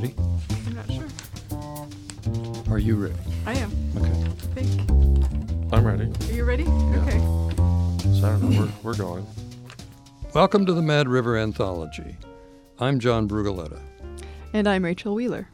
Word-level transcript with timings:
ready? 0.00 0.14
I'm 0.66 0.74
not 0.76 0.92
sure. 0.92 2.72
Are 2.72 2.78
you 2.78 2.94
ready? 2.94 3.14
I 3.46 3.54
am. 3.54 3.72
Okay. 3.96 4.08
I 4.08 4.60
think. 4.60 4.90
I'm 5.72 5.84
ready. 5.84 6.04
Are 6.04 6.32
you 6.32 6.44
ready? 6.44 6.62
Okay. 6.62 7.18
So 7.18 8.28
I 8.28 8.30
don't 8.30 8.50
know. 8.50 8.60
We're, 8.60 8.92
we're 8.92 8.96
going. 8.96 9.26
Welcome 10.34 10.66
to 10.66 10.72
the 10.72 10.82
Mad 10.82 11.08
River 11.08 11.36
Anthology. 11.36 12.16
I'm 12.78 13.00
John 13.00 13.28
Brugaletta. 13.28 13.80
And 14.52 14.68
I'm 14.68 14.84
Rachel 14.84 15.16
Wheeler. 15.16 15.48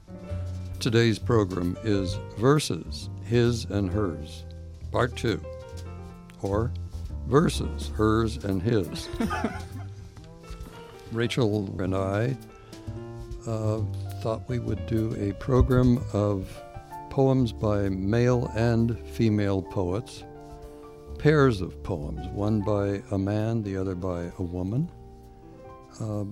Today's 0.78 1.18
program 1.18 1.78
is 1.82 2.18
Verses, 2.36 3.08
His 3.24 3.64
and 3.64 3.90
Hers, 3.90 4.44
Part 4.92 5.16
2, 5.16 5.40
or 6.42 6.70
Verses, 7.28 7.88
Hers 7.94 8.44
and 8.44 8.62
His. 8.62 9.08
Rachel 11.12 11.74
and 11.80 11.96
I 11.96 12.36
uh, 13.46 13.80
thought 14.24 14.48
we 14.48 14.58
would 14.58 14.86
do 14.86 15.14
a 15.18 15.34
program 15.34 16.02
of 16.14 16.50
poems 17.10 17.52
by 17.52 17.90
male 17.90 18.50
and 18.54 18.98
female 19.10 19.60
poets, 19.60 20.24
pairs 21.18 21.60
of 21.60 21.82
poems, 21.82 22.26
one 22.28 22.62
by 22.62 23.02
a 23.10 23.18
man, 23.18 23.62
the 23.62 23.76
other 23.76 23.94
by 23.94 24.32
a 24.38 24.42
woman, 24.42 24.90
uh, 26.00 26.24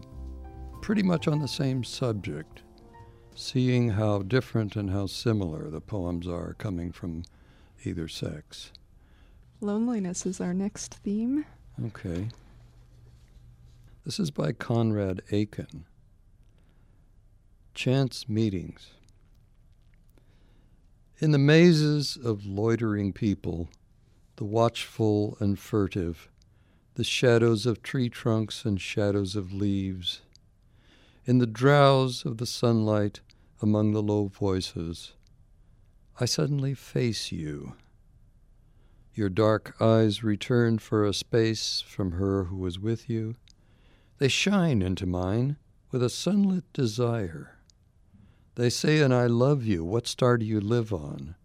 pretty 0.80 1.02
much 1.02 1.28
on 1.28 1.38
the 1.38 1.46
same 1.46 1.84
subject, 1.84 2.62
seeing 3.34 3.90
how 3.90 4.22
different 4.22 4.74
and 4.74 4.88
how 4.88 5.04
similar 5.04 5.68
the 5.68 5.82
poems 5.82 6.26
are 6.26 6.54
coming 6.54 6.92
from 6.92 7.24
either 7.84 8.08
sex. 8.08 8.72
Loneliness 9.60 10.24
is 10.24 10.40
our 10.40 10.54
next 10.54 10.94
theme. 11.04 11.44
Okay. 11.84 12.28
This 14.06 14.18
is 14.18 14.30
by 14.30 14.52
Conrad 14.52 15.20
Aiken. 15.30 15.84
Chance 17.74 18.28
Meetings. 18.28 18.90
In 21.18 21.32
the 21.32 21.38
mazes 21.38 22.18
of 22.22 22.44
loitering 22.44 23.12
people, 23.12 23.70
the 24.36 24.44
watchful 24.44 25.36
and 25.40 25.58
furtive, 25.58 26.28
the 26.94 27.02
shadows 27.02 27.64
of 27.64 27.82
tree 27.82 28.08
trunks 28.10 28.64
and 28.64 28.80
shadows 28.80 29.34
of 29.34 29.52
leaves, 29.52 30.20
in 31.24 31.38
the 31.38 31.46
drowse 31.46 32.24
of 32.24 32.36
the 32.36 32.46
sunlight 32.46 33.20
among 33.62 33.92
the 33.92 34.02
low 34.02 34.26
voices, 34.26 35.14
I 36.20 36.26
suddenly 36.26 36.74
face 36.74 37.32
you. 37.32 37.74
Your 39.14 39.30
dark 39.30 39.74
eyes 39.80 40.22
return 40.22 40.78
for 40.78 41.04
a 41.04 41.14
space 41.14 41.80
from 41.80 42.12
her 42.12 42.44
who 42.44 42.56
was 42.56 42.78
with 42.78 43.08
you. 43.08 43.34
They 44.18 44.28
shine 44.28 44.82
into 44.82 45.06
mine 45.06 45.56
with 45.90 46.02
a 46.02 46.10
sunlit 46.10 46.70
desire. 46.72 47.56
They 48.54 48.68
say, 48.68 49.00
and 49.00 49.14
I 49.14 49.26
love 49.26 49.64
you. 49.64 49.84
What 49.84 50.06
star 50.06 50.36
do 50.36 50.44
you 50.44 50.60
live 50.60 50.92
on? 50.92 51.36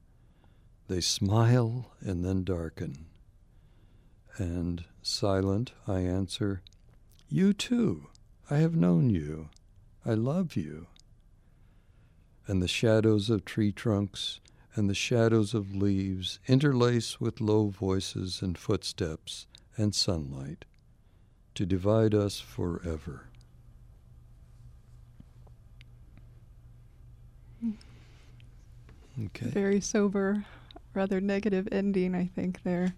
They 0.88 1.02
smile 1.02 1.92
and 2.02 2.24
then 2.24 2.44
darken. 2.44 3.06
And 4.38 4.84
silent, 5.02 5.72
I 5.88 6.00
answer, 6.02 6.62
You 7.30 7.54
too. 7.54 8.08
I 8.50 8.58
have 8.58 8.76
known 8.76 9.10
you. 9.10 9.50
I 10.06 10.14
love 10.14 10.56
you. 10.56 10.88
And 12.46 12.62
the 12.62 12.68
shadows 12.68 13.30
of 13.30 13.44
tree 13.44 13.72
trunks 13.72 14.40
and 14.76 14.90
the 14.90 14.96
shadows 14.96 15.54
of 15.54 15.76
leaves 15.76 16.40
interlace 16.48 17.20
with 17.20 17.42
low 17.42 17.68
voices 17.68 18.42
and 18.42 18.58
footsteps 18.58 19.48
and 19.76 19.94
sunlight 19.94 20.66
to 21.56 21.66
divide 21.66 22.14
us 22.14 22.40
forever. 22.40 23.27
Okay. 29.26 29.48
Very 29.48 29.82
sober, 29.82 30.46
rather 30.94 31.20
negative 31.20 31.68
ending, 31.72 32.14
I 32.14 32.28
think, 32.28 32.64
there. 32.64 32.94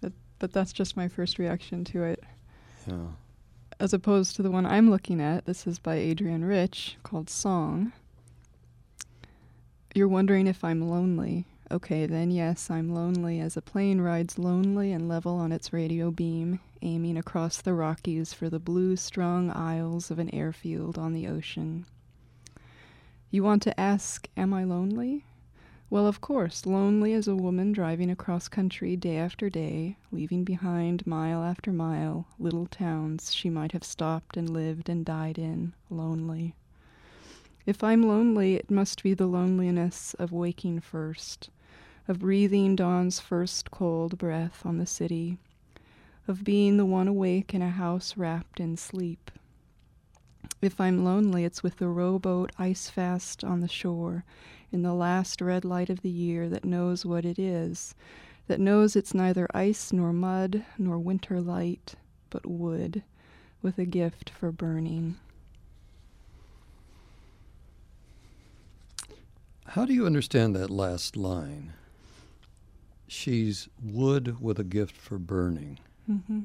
But, 0.00 0.12
but 0.38 0.52
that's 0.52 0.72
just 0.72 0.96
my 0.96 1.08
first 1.08 1.38
reaction 1.38 1.84
to 1.86 2.02
it. 2.04 2.24
Yeah. 2.86 3.08
As 3.80 3.92
opposed 3.92 4.34
to 4.36 4.42
the 4.42 4.50
one 4.50 4.66
I'm 4.66 4.90
looking 4.90 5.20
at, 5.20 5.44
this 5.44 5.66
is 5.66 5.78
by 5.78 5.98
Adrienne 5.98 6.44
Rich 6.44 6.96
called 7.04 7.30
Song. 7.30 7.92
You're 9.94 10.08
wondering 10.08 10.46
if 10.46 10.64
I'm 10.64 10.88
lonely. 10.88 11.44
Okay, 11.70 12.06
then 12.06 12.30
yes, 12.30 12.70
I'm 12.70 12.94
lonely 12.94 13.40
as 13.40 13.56
a 13.56 13.62
plane 13.62 14.00
rides 14.00 14.38
lonely 14.38 14.90
and 14.92 15.08
level 15.08 15.34
on 15.34 15.52
its 15.52 15.72
radio 15.72 16.10
beam, 16.10 16.60
aiming 16.82 17.16
across 17.16 17.60
the 17.60 17.74
Rockies 17.74 18.32
for 18.32 18.48
the 18.48 18.58
blue 18.58 18.96
strong 18.96 19.50
isles 19.50 20.10
of 20.10 20.18
an 20.18 20.34
airfield 20.34 20.98
on 20.98 21.12
the 21.12 21.28
ocean. 21.28 21.84
You 23.30 23.42
want 23.42 23.60
to 23.64 23.78
ask, 23.78 24.26
Am 24.38 24.54
I 24.54 24.64
lonely? 24.64 25.24
Well, 25.90 26.06
of 26.06 26.22
course, 26.22 26.64
lonely 26.64 27.12
as 27.12 27.28
a 27.28 27.36
woman 27.36 27.72
driving 27.72 28.10
across 28.10 28.48
country 28.48 28.96
day 28.96 29.18
after 29.18 29.50
day, 29.50 29.98
leaving 30.10 30.44
behind 30.44 31.06
mile 31.06 31.42
after 31.42 31.70
mile 31.70 32.26
little 32.38 32.64
towns 32.64 33.34
she 33.34 33.50
might 33.50 33.72
have 33.72 33.84
stopped 33.84 34.38
and 34.38 34.48
lived 34.48 34.88
and 34.88 35.04
died 35.04 35.38
in, 35.38 35.74
lonely. 35.90 36.54
If 37.66 37.84
I'm 37.84 38.02
lonely, 38.02 38.54
it 38.54 38.70
must 38.70 39.02
be 39.02 39.12
the 39.12 39.26
loneliness 39.26 40.14
of 40.14 40.32
waking 40.32 40.80
first, 40.80 41.50
of 42.06 42.20
breathing 42.20 42.76
dawn's 42.76 43.20
first 43.20 43.70
cold 43.70 44.16
breath 44.16 44.64
on 44.64 44.78
the 44.78 44.86
city, 44.86 45.36
of 46.26 46.44
being 46.44 46.78
the 46.78 46.86
one 46.86 47.08
awake 47.08 47.52
in 47.52 47.60
a 47.60 47.68
house 47.68 48.16
wrapped 48.16 48.58
in 48.58 48.78
sleep. 48.78 49.30
If 50.60 50.80
I'm 50.80 51.04
lonely, 51.04 51.44
it's 51.44 51.62
with 51.62 51.76
the 51.76 51.88
rowboat 51.88 52.50
ice 52.58 52.90
fast 52.90 53.44
on 53.44 53.60
the 53.60 53.68
shore, 53.68 54.24
in 54.72 54.82
the 54.82 54.92
last 54.92 55.40
red 55.40 55.64
light 55.64 55.88
of 55.88 56.02
the 56.02 56.10
year 56.10 56.48
that 56.48 56.64
knows 56.64 57.06
what 57.06 57.24
it 57.24 57.38
is, 57.38 57.94
that 58.48 58.58
knows 58.58 58.96
it's 58.96 59.14
neither 59.14 59.46
ice 59.54 59.92
nor 59.92 60.12
mud 60.12 60.64
nor 60.76 60.98
winter 60.98 61.40
light, 61.40 61.94
but 62.28 62.44
wood, 62.44 63.04
with 63.62 63.78
a 63.78 63.84
gift 63.84 64.30
for 64.30 64.50
burning. 64.50 65.16
How 69.66 69.84
do 69.84 69.92
you 69.92 70.06
understand 70.06 70.56
that 70.56 70.70
last 70.70 71.16
line? 71.16 71.74
She's 73.06 73.68
wood 73.82 74.40
with 74.40 74.58
a 74.58 74.64
gift 74.64 74.96
for 74.96 75.18
burning. 75.18 75.78
Mm-hmm. 76.10 76.40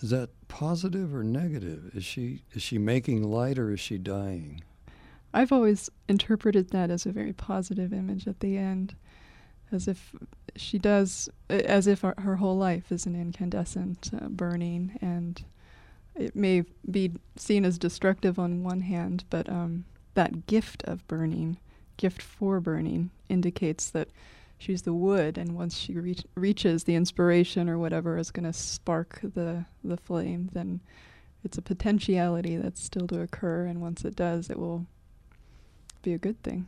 Is 0.00 0.10
that 0.10 0.30
positive 0.48 1.14
or 1.14 1.22
negative? 1.22 1.90
Is 1.94 2.04
she 2.04 2.42
is 2.52 2.62
she 2.62 2.78
making 2.78 3.22
light 3.22 3.58
or 3.58 3.72
is 3.72 3.80
she 3.80 3.98
dying? 3.98 4.62
I've 5.32 5.52
always 5.52 5.90
interpreted 6.08 6.70
that 6.70 6.90
as 6.90 7.06
a 7.06 7.12
very 7.12 7.32
positive 7.32 7.92
image 7.92 8.26
at 8.26 8.40
the 8.40 8.56
end, 8.56 8.96
as 9.70 9.86
if 9.86 10.14
she 10.56 10.78
does, 10.78 11.28
as 11.48 11.86
if 11.86 12.00
her, 12.00 12.14
her 12.18 12.36
whole 12.36 12.56
life 12.56 12.90
is 12.90 13.06
an 13.06 13.14
incandescent 13.14 14.10
uh, 14.12 14.28
burning, 14.28 14.98
and 15.00 15.44
it 16.16 16.34
may 16.34 16.64
be 16.90 17.12
seen 17.36 17.64
as 17.64 17.78
destructive 17.78 18.38
on 18.38 18.64
one 18.64 18.80
hand, 18.80 19.24
but 19.30 19.48
um, 19.48 19.84
that 20.14 20.46
gift 20.46 20.82
of 20.84 21.06
burning, 21.06 21.58
gift 21.96 22.20
for 22.20 22.58
burning, 22.58 23.10
indicates 23.28 23.88
that 23.90 24.08
she's 24.60 24.82
the 24.82 24.92
wood, 24.92 25.38
and 25.38 25.56
once 25.56 25.76
she 25.76 25.94
reach, 25.94 26.22
reaches 26.34 26.84
the 26.84 26.94
inspiration 26.94 27.68
or 27.68 27.78
whatever 27.78 28.18
is 28.18 28.30
going 28.30 28.44
to 28.44 28.52
spark 28.52 29.20
the 29.22 29.64
the 29.82 29.96
flame, 29.96 30.50
then 30.52 30.80
it's 31.42 31.58
a 31.58 31.62
potentiality 31.62 32.56
that's 32.56 32.82
still 32.82 33.08
to 33.08 33.22
occur, 33.22 33.64
and 33.64 33.80
once 33.80 34.04
it 34.04 34.14
does, 34.14 34.50
it 34.50 34.58
will 34.58 34.86
be 36.02 36.12
a 36.12 36.18
good 36.18 36.40
thing. 36.42 36.66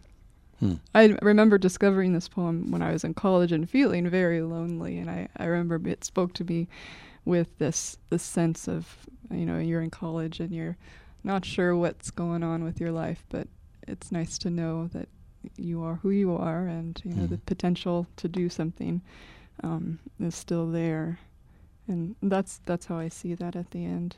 Hmm. 0.59 0.75
I 0.95 1.17
remember 1.23 1.59
discovering 1.59 2.15
this 2.15 2.29
poem 2.29 2.71
when 2.71 2.83
I 2.83 2.93
was 2.93 3.05
in 3.05 3.15
college 3.15 3.53
and 3.53 3.69
feeling 3.69 4.09
very 4.09 4.41
lonely, 4.41 4.99
and 4.99 5.11
I, 5.11 5.29
I 5.37 5.45
remember 5.45 5.89
it 5.89 6.05
spoke 6.05 6.33
to 6.35 6.45
me 6.45 6.69
with 7.25 7.59
this 7.59 7.99
this 8.11 8.23
sense 8.23 8.69
of 8.69 8.97
you 9.31 9.45
know 9.45 9.59
you're 9.59 9.83
in 9.83 9.91
college 9.91 10.41
and 10.41 10.51
you're 10.51 10.77
not 11.23 11.45
sure 11.45 11.77
what's 11.77 12.11
going 12.11 12.43
on 12.43 12.65
with 12.65 12.81
your 12.81 12.91
life, 12.91 13.25
but 13.29 13.49
it's 13.87 14.11
nice 14.11 14.39
to 14.39 14.51
know 14.51 14.89
that 14.89 15.09
you 15.57 15.83
are 15.83 15.97
who 15.97 16.11
you 16.11 16.35
are, 16.37 16.67
and 16.67 17.01
you 17.05 17.13
know 17.15 17.25
Mhm. 17.25 17.31
the 17.31 17.39
potential 17.39 18.07
to 18.17 18.29
do 18.29 18.49
something 18.49 19.03
um, 19.63 19.99
is 20.21 20.35
still 20.35 20.71
there, 20.71 21.19
and 21.89 22.15
that's 22.23 22.61
that's 22.67 22.87
how 22.87 22.99
I 22.99 23.09
see 23.09 23.35
that 23.35 23.55
at 23.57 23.71
the 23.71 23.85
end. 23.85 24.17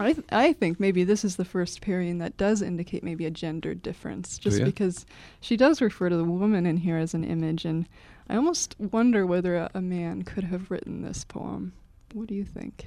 I 0.00 0.12
th- 0.12 0.26
I 0.30 0.52
think 0.52 0.78
maybe 0.78 1.02
this 1.02 1.24
is 1.24 1.36
the 1.36 1.44
first 1.44 1.80
pairing 1.80 2.18
that 2.18 2.36
does 2.36 2.62
indicate 2.62 3.02
maybe 3.02 3.26
a 3.26 3.30
gender 3.32 3.74
difference, 3.74 4.38
just 4.38 4.60
ya? 4.60 4.64
because 4.64 5.04
she 5.40 5.56
does 5.56 5.80
refer 5.80 6.08
to 6.08 6.16
the 6.16 6.24
woman 6.24 6.66
in 6.66 6.76
here 6.78 6.96
as 6.96 7.14
an 7.14 7.24
image, 7.24 7.64
and 7.64 7.88
I 8.28 8.36
almost 8.36 8.76
wonder 8.78 9.26
whether 9.26 9.56
a, 9.56 9.70
a 9.74 9.80
man 9.82 10.22
could 10.22 10.44
have 10.44 10.70
written 10.70 11.02
this 11.02 11.24
poem. 11.24 11.72
What 12.12 12.28
do 12.28 12.34
you 12.34 12.44
think? 12.44 12.86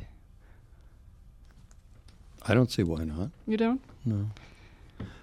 I 2.44 2.54
don't 2.54 2.72
see 2.72 2.84
why 2.84 3.04
not. 3.04 3.30
You 3.46 3.58
don't? 3.58 3.82
No. 4.06 4.28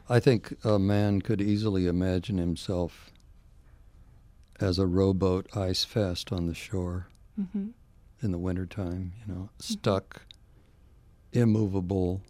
I 0.09 0.21
think 0.21 0.55
a 0.65 0.79
man 0.79 1.21
could 1.21 1.41
easily 1.41 1.87
imagine 1.87 2.39
himself 2.39 3.11
as 4.61 4.79
a 4.79 4.87
rowboat 4.87 5.47
ice 5.57 5.85
fast 5.85 6.33
on 6.33 6.47
the 6.47 6.55
shore 6.55 7.07
Mm-hmm. 7.41 7.69
in 8.21 8.33
the 8.33 8.39
wintertime, 8.39 9.13
you 9.25 9.33
know, 9.33 9.49
stuck, 9.61 10.23
immovable, 11.33 12.21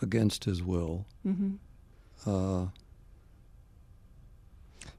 against 0.00 0.44
his 0.44 0.62
will. 0.62 1.04
hmm 1.22 1.52
Uh, 2.26 2.66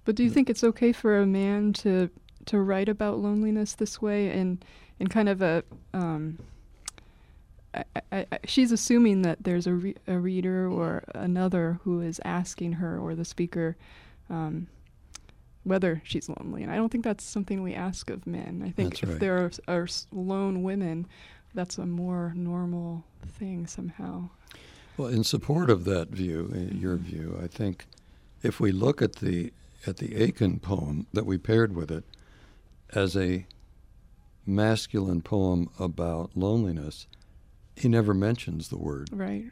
But 0.05 0.15
do 0.15 0.23
you 0.23 0.29
Th- 0.29 0.33
think 0.35 0.49
it's 0.49 0.63
okay 0.63 0.91
for 0.91 1.17
a 1.19 1.25
man 1.25 1.73
to 1.73 2.09
to 2.45 2.59
write 2.59 2.89
about 2.89 3.19
loneliness 3.19 3.73
this 3.73 4.01
way 4.01 4.29
and 4.29 4.63
in 4.99 5.07
kind 5.07 5.29
of 5.29 5.41
a 5.41 5.63
um, 5.93 6.37
I, 7.73 7.83
I, 8.11 8.25
I, 8.31 8.39
she's 8.45 8.71
assuming 8.71 9.21
that 9.23 9.43
there's 9.43 9.67
a, 9.67 9.73
re- 9.73 9.95
a 10.07 10.17
reader 10.19 10.67
or 10.69 11.03
another 11.15 11.79
who 11.83 12.01
is 12.01 12.21
asking 12.23 12.73
her 12.73 12.99
or 12.99 13.15
the 13.15 13.25
speaker 13.25 13.75
um, 14.29 14.67
whether 15.63 16.01
she's 16.05 16.29
lonely, 16.29 16.63
and 16.63 16.71
I 16.71 16.75
don't 16.75 16.91
think 16.91 17.03
that's 17.03 17.23
something 17.23 17.63
we 17.63 17.73
ask 17.73 18.09
of 18.09 18.27
men. 18.27 18.63
I 18.65 18.71
think 18.71 18.91
That's 18.91 19.03
if 19.03 19.09
right. 19.09 19.19
there 19.19 19.37
are, 19.37 19.51
are 19.67 19.87
lone 20.11 20.61
women, 20.61 21.07
that's 21.53 21.77
a 21.77 21.85
more 21.85 22.33
normal 22.35 23.03
thing 23.25 23.65
somehow. 23.67 24.29
well, 24.97 25.07
in 25.07 25.23
support 25.23 25.69
of 25.69 25.85
that 25.85 26.09
view, 26.09 26.51
uh, 26.53 26.75
your 26.75 26.97
view, 26.97 27.39
I 27.41 27.47
think 27.47 27.85
if 28.41 28.59
we 28.59 28.71
look 28.71 29.01
at 29.01 29.17
the 29.17 29.53
at 29.85 29.97
the 29.97 30.15
Aiken 30.15 30.59
poem 30.59 31.07
that 31.13 31.25
we 31.25 31.37
paired 31.37 31.75
with 31.75 31.91
it 31.91 32.05
as 32.93 33.17
a 33.17 33.45
masculine 34.45 35.21
poem 35.21 35.69
about 35.79 36.31
loneliness, 36.35 37.07
he 37.75 37.87
never 37.87 38.13
mentions 38.13 38.69
the 38.69 38.77
word. 38.77 39.09
Right. 39.11 39.45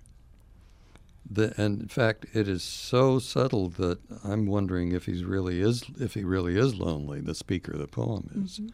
The, 1.29 1.53
and 1.61 1.81
in 1.81 1.87
fact, 1.87 2.25
it 2.33 2.47
is 2.47 2.63
so 2.63 3.19
subtle 3.19 3.69
that 3.69 3.99
I'm 4.23 4.45
wondering 4.47 4.91
if 4.91 5.05
he's 5.05 5.23
really 5.23 5.61
is 5.61 5.83
if 5.99 6.13
he 6.15 6.23
really 6.23 6.57
is 6.57 6.75
lonely. 6.75 7.21
The 7.21 7.35
speaker 7.35 7.73
of 7.73 7.79
the 7.79 7.87
poem 7.87 8.29
is. 8.43 8.59
Mhm. 8.59 8.71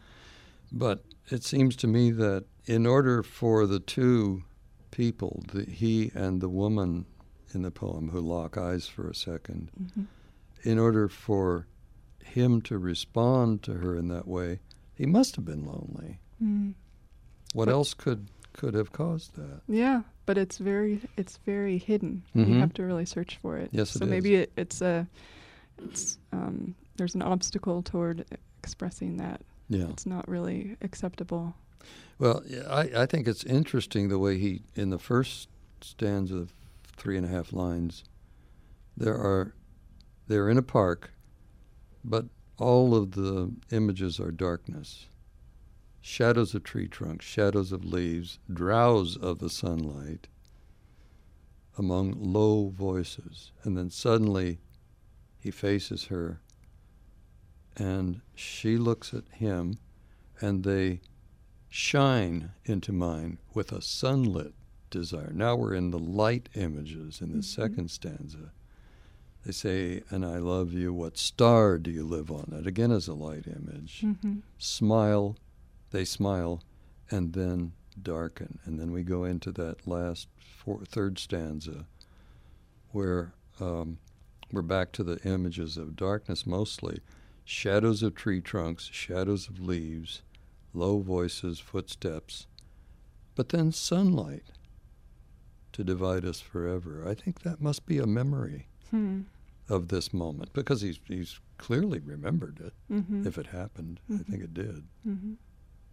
But 0.72 1.04
it 1.30 1.44
seems 1.44 1.76
to 1.76 1.86
me 1.86 2.10
that 2.12 2.44
in 2.66 2.86
order 2.86 3.22
for 3.22 3.66
the 3.66 3.80
two 3.80 4.42
people, 4.90 5.42
the, 5.52 5.64
he 5.64 6.10
and 6.14 6.40
the 6.40 6.48
woman 6.48 7.06
in 7.54 7.62
the 7.62 7.70
poem 7.70 8.10
who 8.10 8.20
lock 8.20 8.56
eyes 8.56 8.86
for 8.88 9.08
a 9.08 9.14
second, 9.14 9.70
Mhm. 9.80 10.06
in 10.62 10.78
order 10.78 11.08
for 11.08 11.66
him 12.22 12.60
to 12.62 12.76
respond 12.78 13.62
to 13.62 13.74
her 13.74 13.94
in 13.96 14.08
that 14.08 14.26
way, 14.26 14.60
he 14.94 15.06
must 15.06 15.36
have 15.36 15.44
been 15.44 15.64
lonely. 15.64 16.20
Mm. 16.42 16.74
What 17.54 17.66
But- 17.66 17.72
else 17.72 17.94
could 17.94 18.28
could 18.58 18.74
have 18.74 18.92
caused 18.92 19.36
that? 19.36 19.62
Yeah, 19.68 20.02
but 20.26 20.36
it's 20.36 20.58
very 20.58 21.00
it's 21.16 21.38
very 21.46 21.78
hidden. 21.78 22.22
Mhm. 22.36 22.48
You 22.48 22.58
have 22.58 22.74
to 22.74 22.82
really 22.82 23.06
search 23.06 23.38
for 23.40 23.56
it. 23.56 23.70
Yes, 23.72 23.90
so 23.90 23.98
it 23.98 24.02
is. 24.04 24.10
maybe 24.10 24.34
it, 24.34 24.52
it's 24.56 24.82
a 24.82 25.06
it's 25.82 26.18
um, 26.32 26.74
there's 26.96 27.14
an 27.14 27.22
obstacle 27.22 27.82
toward 27.82 28.26
expressing 28.62 29.16
that. 29.18 29.40
Yeah. 29.68 29.88
It's 29.88 30.06
not 30.06 30.28
really 30.28 30.76
acceptable. 30.82 31.54
Well, 32.18 32.42
I, 32.68 32.90
I 32.96 33.06
think 33.06 33.28
it's 33.28 33.44
interesting 33.44 34.08
the 34.08 34.18
way 34.18 34.38
he, 34.38 34.62
in 34.74 34.90
the 34.90 34.98
first 34.98 35.48
stanza 35.80 36.36
of 36.38 36.52
three 36.96 37.16
and 37.16 37.24
a 37.24 37.28
half 37.28 37.52
lines, 37.52 38.02
there 38.96 39.14
are, 39.14 39.54
they're 40.26 40.48
in 40.50 40.58
a 40.58 40.62
park, 40.62 41.12
but 42.04 42.24
all 42.58 42.96
of 42.96 43.12
the 43.12 43.52
images 43.70 44.18
are 44.18 44.32
darkness. 44.32 45.06
Shadows 46.00 46.54
of 46.54 46.62
tree 46.64 46.88
trunks, 46.88 47.24
shadows 47.26 47.72
of 47.72 47.84
leaves, 47.84 48.38
drowse 48.52 49.16
of 49.16 49.38
the 49.38 49.50
sunlight 49.50 50.28
among 51.76 52.14
low 52.18 52.68
voices. 52.70 53.52
And 53.62 53.76
then 53.76 53.90
suddenly 53.90 54.58
he 55.38 55.50
faces 55.50 56.04
her 56.06 56.40
and 57.76 58.20
she 58.34 58.76
looks 58.76 59.14
at 59.14 59.28
him 59.30 59.78
and 60.40 60.64
they 60.64 61.00
shine 61.68 62.50
into 62.64 62.92
mine 62.92 63.38
with 63.54 63.70
a 63.72 63.80
sunlit 63.82 64.54
desire. 64.90 65.30
Now 65.32 65.54
we're 65.54 65.74
in 65.74 65.90
the 65.90 65.98
light 65.98 66.48
images 66.54 67.20
in 67.20 67.30
the 67.32 67.38
Mhm. 67.38 67.44
second 67.44 67.90
stanza. 67.90 68.52
They 69.44 69.52
say, 69.52 70.02
and 70.10 70.24
I 70.24 70.38
love 70.38 70.72
you, 70.72 70.92
what 70.92 71.16
star 71.16 71.78
do 71.78 71.90
you 71.90 72.04
live 72.04 72.30
on? 72.30 72.46
That 72.48 72.66
again 72.66 72.90
is 72.90 73.06
a 73.06 73.14
light 73.14 73.46
image. 73.46 74.00
Mm-hmm. 74.04 74.38
Smile, 74.58 75.36
they 75.90 76.04
smile, 76.04 76.62
and 77.10 77.32
then 77.32 77.72
darken. 78.00 78.58
And 78.64 78.78
then 78.78 78.90
we 78.92 79.02
go 79.02 79.24
into 79.24 79.50
that 79.52 79.86
last 79.86 80.28
four, 80.38 80.80
third 80.84 81.18
stanza 81.18 81.86
where 82.92 83.32
um, 83.60 83.98
we're 84.52 84.62
back 84.62 84.92
to 84.92 85.02
the 85.04 85.18
images 85.24 85.76
of 85.76 85.96
darkness 85.96 86.46
mostly. 86.46 87.00
Shadows 87.44 88.02
of 88.02 88.14
tree 88.14 88.40
trunks, 88.40 88.84
shadows 88.92 89.48
of 89.48 89.58
leaves, 89.60 90.22
low 90.74 91.00
voices, 91.00 91.58
footsteps, 91.58 92.46
but 93.34 93.48
then 93.50 93.72
sunlight 93.72 94.44
to 95.72 95.82
divide 95.84 96.24
us 96.24 96.40
forever. 96.40 97.04
I 97.08 97.14
think 97.14 97.42
that 97.42 97.60
must 97.60 97.86
be 97.86 97.98
a 97.98 98.06
memory 98.06 98.66
Hmm. 98.90 99.22
of 99.68 99.88
this 99.88 100.12
moment 100.14 100.52
because 100.54 100.80
he's 100.80 100.98
he's 101.06 101.40
clearly 101.58 101.98
remembered 102.00 102.58
it 102.60 102.72
Mm-hmm. 102.90 103.26
if 103.26 103.36
it 103.38 103.46
happened. 103.48 104.00
I 104.08 104.14
Mhm. 104.14 104.26
think 104.26 104.42
it 104.44 104.54
did. 104.54 104.84
mm-hmm. 105.06 105.34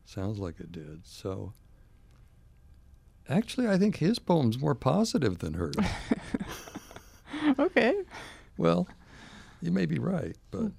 Sounds 0.05 0.39
like 0.39 0.59
it 0.59 0.71
did. 0.71 1.05
So 1.05 1.53
actually 3.27 3.67
I 3.67 3.77
think 3.77 3.97
his 3.97 4.19
poem's 4.19 4.59
more 4.59 4.75
positive 4.75 5.39
than 5.39 5.55
hers. 5.55 5.75
okay. 7.59 7.95
well, 8.57 8.87
you 9.61 9.71
may 9.71 9.85
be 9.85 9.99
right, 9.99 10.35
but 10.51 10.71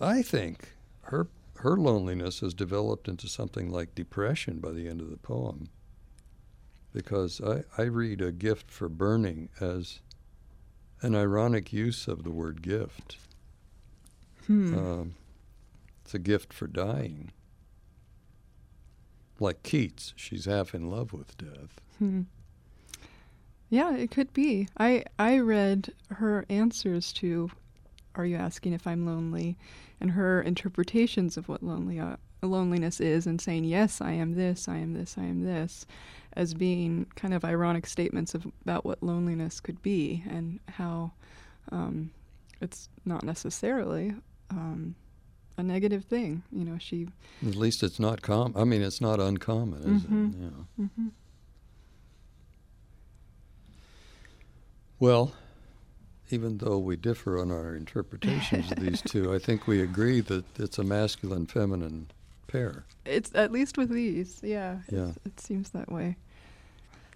I 0.00 0.22
think 0.22 0.72
her 1.02 1.28
her 1.56 1.76
loneliness 1.76 2.40
has 2.40 2.54
developed 2.54 3.08
into 3.08 3.28
something 3.28 3.68
like 3.68 3.94
depression 3.94 4.60
by 4.60 4.70
the 4.70 4.88
end 4.88 5.00
of 5.00 5.10
the 5.10 5.16
poem. 5.16 5.68
Because 6.92 7.40
I, 7.40 7.64
I 7.76 7.86
read 7.86 8.20
a 8.20 8.30
gift 8.30 8.70
for 8.70 8.88
burning 8.88 9.48
as 9.60 9.98
an 11.02 11.14
ironic 11.16 11.72
use 11.72 12.06
of 12.06 12.22
the 12.22 12.30
word 12.30 12.62
gift. 12.62 13.16
Hmm. 14.46 14.78
Um, 14.78 15.14
it's 16.04 16.14
a 16.14 16.18
gift 16.18 16.52
for 16.52 16.66
dying. 16.66 17.32
Like 19.40 19.62
Keats, 19.62 20.14
she's 20.16 20.46
half 20.46 20.74
in 20.74 20.90
love 20.90 21.12
with 21.12 21.36
death. 21.38 21.80
Hmm. 21.98 22.22
Yeah, 23.70 23.94
it 23.94 24.10
could 24.10 24.32
be. 24.32 24.68
I 24.78 25.04
I 25.18 25.38
read 25.38 25.92
her 26.10 26.44
answers 26.48 27.12
to 27.14 27.50
"Are 28.14 28.24
you 28.26 28.36
asking 28.36 28.72
if 28.72 28.86
I'm 28.86 29.06
lonely?" 29.06 29.56
and 30.00 30.12
her 30.12 30.40
interpretations 30.40 31.36
of 31.36 31.48
what 31.48 31.62
lonely 31.62 31.98
uh, 31.98 32.16
loneliness 32.42 33.00
is, 33.00 33.26
and 33.26 33.40
saying 33.40 33.64
yes, 33.64 34.00
I 34.00 34.12
am 34.12 34.34
this, 34.34 34.68
I 34.68 34.76
am 34.76 34.94
this, 34.94 35.16
I 35.18 35.24
am 35.24 35.44
this, 35.44 35.86
as 36.34 36.54
being 36.54 37.06
kind 37.16 37.34
of 37.34 37.44
ironic 37.44 37.86
statements 37.86 38.34
of 38.34 38.46
about 38.62 38.84
what 38.84 39.02
loneliness 39.02 39.60
could 39.60 39.82
be 39.82 40.24
and 40.28 40.60
how 40.68 41.12
um, 41.72 42.10
it's 42.60 42.88
not 43.04 43.24
necessarily 43.24 44.14
um, 44.50 44.94
a 45.58 45.62
negative 45.62 46.04
thing. 46.04 46.42
You 46.50 46.64
know, 46.64 46.78
she. 46.78 47.08
At 47.46 47.56
least 47.56 47.82
it's 47.82 48.00
not 48.00 48.22
com. 48.22 48.54
I 48.56 48.64
mean, 48.64 48.80
it's 48.80 49.00
not 49.00 49.20
uncommon, 49.20 49.82
is 49.82 50.02
Mhm. 50.04 50.32
it? 50.34 50.38
Yeah. 50.40 50.86
hmm 50.86 51.08
Well, 55.00 55.32
even 56.30 56.58
though 56.58 56.78
we 56.78 56.96
differ 56.96 57.38
on 57.38 57.50
our 57.50 57.74
interpretations 57.74 58.70
of 58.72 58.78
these 58.80 59.00
two, 59.02 59.32
I 59.34 59.38
think 59.38 59.66
we 59.66 59.80
agree 59.80 60.20
that 60.22 60.44
it's 60.58 60.78
a 60.78 60.84
masculine 60.84 61.46
feminine 61.46 62.10
pair. 62.48 62.84
It's 63.04 63.30
at 63.34 63.52
least 63.52 63.78
with 63.78 63.90
these, 63.90 64.40
yeah. 64.42 64.78
Yeah. 64.90 65.12
It 65.24 65.38
seems 65.40 65.70
that 65.70 65.90
way. 65.90 66.16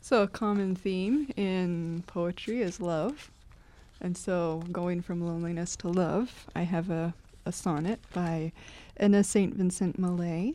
So 0.01 0.23
a 0.23 0.29
common 0.29 0.75
theme 0.77 1.31
in 1.37 2.05
poetry 2.07 2.61
is 2.63 2.81
love. 2.81 3.31
And 4.01 4.17
so 4.17 4.63
going 4.73 5.01
from 5.03 5.21
loneliness 5.25 5.77
to 5.77 5.89
love, 5.89 6.47
I 6.57 6.63
have 6.63 6.91
a, 6.91 7.15
a 7.45 7.53
sonnet 7.53 8.01
by 8.13 8.53
Edna 8.97 9.25
St. 9.25 9.55
Vincent 9.55 9.99
Millay. 9.99 10.55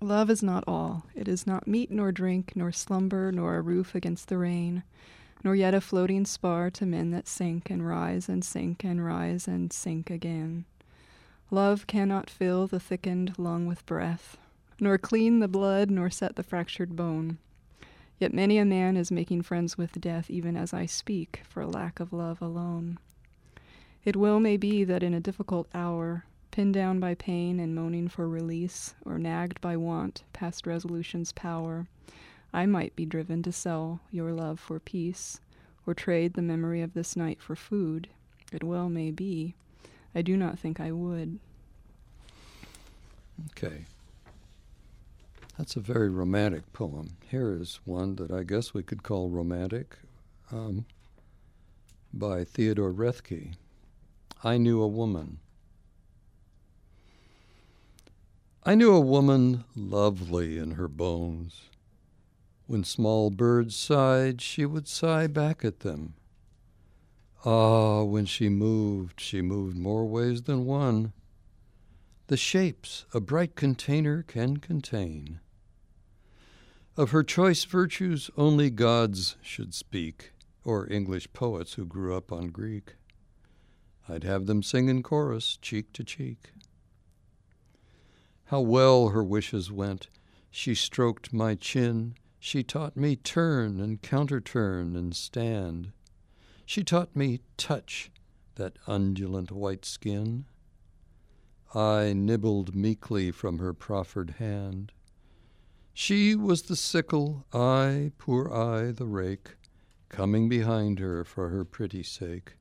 Love 0.00 0.28
is 0.28 0.42
not 0.42 0.64
all. 0.66 1.06
It 1.14 1.28
is 1.28 1.46
not 1.46 1.66
meat 1.66 1.90
nor 1.90 2.12
drink, 2.12 2.52
nor 2.54 2.72
slumber, 2.72 3.32
nor 3.32 3.56
a 3.56 3.62
roof 3.62 3.94
against 3.94 4.28
the 4.28 4.38
rain, 4.38 4.82
nor 5.42 5.54
yet 5.54 5.74
a 5.74 5.80
floating 5.80 6.26
spar 6.26 6.70
to 6.70 6.84
men 6.84 7.10
that 7.12 7.28
sink 7.28 7.70
and 7.70 7.86
rise 7.86 8.28
and 8.28 8.44
sink 8.44 8.84
and 8.84 9.04
rise 9.04 9.48
and 9.48 9.72
sink 9.72 10.10
again. 10.10 10.64
Love 11.50 11.86
cannot 11.86 12.28
fill 12.28 12.66
the 12.66 12.80
thickened 12.80 13.38
lung 13.38 13.66
with 13.66 13.86
breath, 13.86 14.36
nor 14.80 14.98
clean 14.98 15.38
the 15.38 15.48
blood, 15.48 15.90
nor 15.90 16.10
set 16.10 16.36
the 16.36 16.42
fractured 16.42 16.96
bone. 16.96 17.38
Yet 18.18 18.34
many 18.34 18.58
a 18.58 18.64
man 18.64 18.96
is 18.96 19.12
making 19.12 19.42
friends 19.42 19.78
with 19.78 20.00
death 20.00 20.30
even 20.30 20.56
as 20.56 20.74
I 20.74 20.86
speak, 20.86 21.42
for 21.48 21.66
lack 21.66 22.00
of 22.00 22.12
love 22.12 22.42
alone. 22.42 22.98
It 24.06 24.14
well 24.14 24.38
may 24.38 24.56
be 24.56 24.84
that 24.84 25.02
in 25.02 25.14
a 25.14 25.20
difficult 25.20 25.66
hour, 25.74 26.24
pinned 26.52 26.74
down 26.74 27.00
by 27.00 27.16
pain 27.16 27.58
and 27.58 27.74
moaning 27.74 28.06
for 28.06 28.28
release, 28.28 28.94
or 29.04 29.18
nagged 29.18 29.60
by 29.60 29.76
want 29.76 30.22
past 30.32 30.64
resolution's 30.64 31.32
power, 31.32 31.88
I 32.52 32.66
might 32.66 32.94
be 32.94 33.04
driven 33.04 33.42
to 33.42 33.50
sell 33.50 33.98
your 34.12 34.30
love 34.30 34.60
for 34.60 34.78
peace, 34.78 35.40
or 35.88 35.92
trade 35.92 36.34
the 36.34 36.42
memory 36.42 36.82
of 36.82 36.94
this 36.94 37.16
night 37.16 37.42
for 37.42 37.56
food. 37.56 38.06
It 38.52 38.62
well 38.62 38.88
may 38.88 39.10
be. 39.10 39.56
I 40.14 40.22
do 40.22 40.36
not 40.36 40.56
think 40.56 40.78
I 40.78 40.92
would. 40.92 41.40
Okay. 43.50 43.86
That's 45.58 45.74
a 45.74 45.80
very 45.80 46.10
romantic 46.10 46.72
poem. 46.72 47.16
Here 47.28 47.52
is 47.60 47.80
one 47.84 48.14
that 48.16 48.30
I 48.30 48.44
guess 48.44 48.72
we 48.72 48.84
could 48.84 49.02
call 49.02 49.30
romantic 49.30 49.96
um, 50.52 50.86
by 52.14 52.44
Theodore 52.44 52.92
Roethke. 52.92 53.54
I 54.44 54.58
knew 54.58 54.82
a 54.82 54.88
woman. 54.88 55.38
I 58.64 58.74
knew 58.74 58.92
a 58.92 59.00
woman 59.00 59.64
lovely 59.74 60.58
in 60.58 60.72
her 60.72 60.88
bones. 60.88 61.70
When 62.66 62.82
small 62.82 63.30
birds 63.30 63.76
sighed, 63.76 64.40
she 64.40 64.66
would 64.66 64.88
sigh 64.88 65.28
back 65.28 65.64
at 65.64 65.80
them. 65.80 66.14
Ah, 67.44 68.02
when 68.02 68.26
she 68.26 68.48
moved, 68.48 69.20
she 69.20 69.40
moved 69.40 69.76
more 69.76 70.04
ways 70.04 70.42
than 70.42 70.66
one. 70.66 71.12
The 72.26 72.36
shapes 72.36 73.06
a 73.14 73.20
bright 73.20 73.54
container 73.54 74.24
can 74.24 74.56
contain. 74.56 75.38
Of 76.96 77.10
her 77.10 77.22
choice 77.22 77.62
virtues, 77.62 78.30
only 78.36 78.70
gods 78.70 79.36
should 79.42 79.74
speak, 79.74 80.32
or 80.64 80.90
English 80.92 81.32
poets 81.32 81.74
who 81.74 81.86
grew 81.86 82.16
up 82.16 82.32
on 82.32 82.48
Greek. 82.48 82.96
I'd 84.08 84.24
have 84.24 84.46
them 84.46 84.62
sing 84.62 84.88
in 84.88 85.02
chorus, 85.02 85.58
cheek 85.60 85.92
to 85.94 86.04
cheek. 86.04 86.52
How 88.44 88.60
well 88.60 89.08
her 89.08 89.24
wishes 89.24 89.72
went! 89.72 90.08
She 90.50 90.74
stroked 90.74 91.32
my 91.32 91.54
chin, 91.54 92.14
she 92.38 92.62
taught 92.62 92.96
me 92.96 93.16
turn 93.16 93.80
and 93.80 94.00
counterturn 94.00 94.94
and 94.94 95.16
stand. 95.16 95.92
She 96.64 96.84
taught 96.84 97.16
me 97.16 97.40
touch 97.56 98.10
that 98.54 98.78
undulant 98.86 99.50
white 99.50 99.84
skin. 99.84 100.46
I 101.74 102.12
nibbled 102.12 102.74
meekly 102.74 103.32
from 103.32 103.58
her 103.58 103.72
proffered 103.72 104.36
hand. 104.38 104.92
She 105.92 106.34
was 106.34 106.62
the 106.62 106.76
sickle, 106.76 107.46
I, 107.52 108.12
poor 108.18 108.52
I, 108.52 108.92
the 108.92 109.06
rake, 109.06 109.56
coming 110.08 110.48
behind 110.48 110.98
her 111.00 111.24
for 111.24 111.48
her 111.48 111.64
pretty 111.64 112.02
sake. 112.02 112.54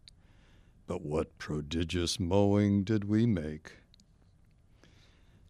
But 0.88 1.02
what 1.02 1.38
prodigious 1.38 2.20
mowing 2.20 2.84
did 2.84 3.06
we 3.06 3.26
make! 3.26 3.74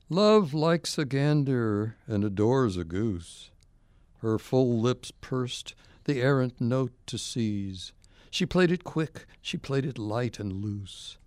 Love 0.09 0.53
likes 0.53 0.97
a 0.97 1.05
gander 1.05 1.97
and 2.07 2.23
adores 2.23 2.77
a 2.77 2.83
goose. 2.83 3.51
Her 4.19 4.37
full 4.37 4.79
lips 4.79 5.11
pursed, 5.19 5.75
the 6.05 6.21
errant 6.21 6.61
note 6.61 6.93
to 7.07 7.17
seize. 7.17 7.91
She 8.29 8.45
played 8.45 8.71
it 8.71 8.83
quick, 8.83 9.25
she 9.41 9.57
played 9.57 9.85
it 9.85 9.97
light 9.97 10.39
and 10.39 10.63
loose. 10.63 11.17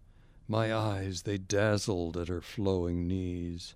My 0.46 0.72
eyes 0.74 1.22
they 1.22 1.36
dazzled 1.36 2.16
at 2.16 2.28
her 2.28 2.40
flowing 2.40 3.06
knees. 3.06 3.74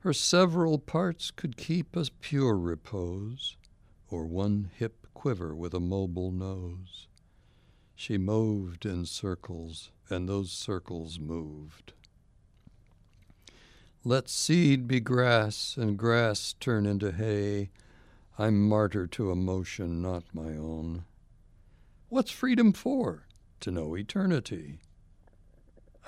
Her 0.00 0.12
several 0.12 0.78
parts 0.78 1.30
could 1.30 1.56
keep 1.56 1.96
a 1.96 2.06
pure 2.20 2.58
repose, 2.58 3.56
or 4.10 4.26
one 4.26 4.70
hip 4.76 5.06
quiver 5.14 5.54
with 5.54 5.72
a 5.72 5.80
mobile 5.80 6.30
nose. 6.32 7.06
She 8.00 8.16
moved 8.16 8.86
in 8.86 9.04
circles, 9.04 9.90
and 10.08 10.26
those 10.26 10.50
circles 10.50 11.18
moved. 11.18 11.92
Let 14.04 14.30
seed 14.30 14.88
be 14.88 15.00
grass, 15.00 15.76
and 15.76 15.98
grass 15.98 16.54
turn 16.58 16.86
into 16.86 17.12
hay. 17.12 17.68
I'm 18.38 18.66
martyr 18.66 19.06
to 19.08 19.30
emotion, 19.30 20.00
not 20.00 20.24
my 20.32 20.56
own. 20.56 21.04
What's 22.08 22.30
freedom 22.30 22.72
for? 22.72 23.26
To 23.60 23.70
know 23.70 23.94
eternity. 23.94 24.80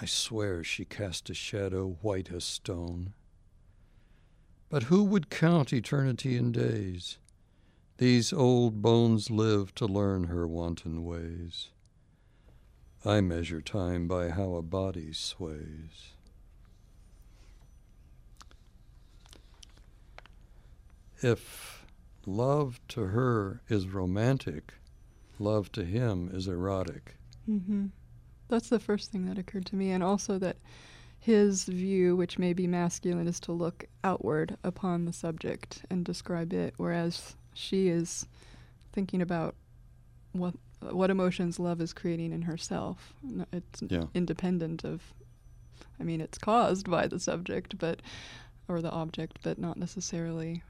I 0.01 0.07
swear 0.07 0.65
she 0.65 0.87
cast 0.87 1.29
a 1.29 1.35
shadow 1.35 1.99
white 2.01 2.33
as 2.33 2.45
stone. 2.45 3.13
But 4.71 4.85
who 4.85 5.05
would 5.05 5.29
count 5.29 5.75
eternity 5.75 6.39
in 6.39 6.53
days? 6.53 7.19
These 7.99 8.33
old 8.33 8.81
bones 8.81 9.31
live 9.31 9.75
to 9.75 9.85
learn 9.85 10.25
her 10.25 10.49
wanton 10.49 11.05
ways. 11.05 11.69
I 13.05 13.21
measure 13.21 13.61
time 13.61 14.07
by 14.07 14.31
how 14.31 14.55
a 14.55 14.63
body 14.63 15.13
sways. 15.13 16.13
If 21.21 21.85
love 22.27 22.81
to 22.89 23.07
her 23.07 23.61
is 23.69 23.89
romantic, 23.89 24.75
love 25.39 25.73
to 25.73 25.85
him 25.85 26.31
is 26.33 26.47
erotic. 26.47 27.17
Mm-hmm. 27.49 27.87
That's 28.49 28.69
the 28.69 28.79
first 28.79 29.11
thing 29.11 29.27
that 29.27 29.39
occurred 29.39 29.67
to 29.67 29.77
me, 29.77 29.91
and 29.91 30.05
also 30.05 30.39
that 30.39 30.59
his 31.19 31.65
view, 31.65 32.15
which 32.15 32.39
may 32.39 32.53
be 32.53 32.67
masculine, 32.67 33.27
is 33.27 33.41
to 33.41 33.53
look 33.53 33.87
outward 34.05 34.57
upon 34.63 35.05
the 35.05 35.13
subject 35.13 35.85
and 35.91 36.05
describe 36.05 36.53
it, 36.53 36.75
whereas 36.77 37.35
she 37.55 37.89
is 37.89 38.27
thinking 38.93 39.23
about 39.23 39.55
what 40.33 40.55
what 40.81 41.11
emotions 41.11 41.59
love 41.59 41.81
is 41.81 41.93
creating 41.93 42.33
in 42.33 42.43
herself. 42.43 43.15
It's 43.53 43.83
yeah. 43.89 44.05
independent 44.15 44.85
of. 44.85 45.03
I 46.01 46.05
mean, 46.05 46.21
it's 46.21 46.39
caused 46.39 46.91
by 46.91 47.07
the 47.07 47.21
subject, 47.21 47.79
but 47.79 48.01
or 48.69 48.81
the 48.81 48.91
object, 48.91 49.39
but 49.43 49.59
not 49.59 49.77
necessarily 49.77 50.63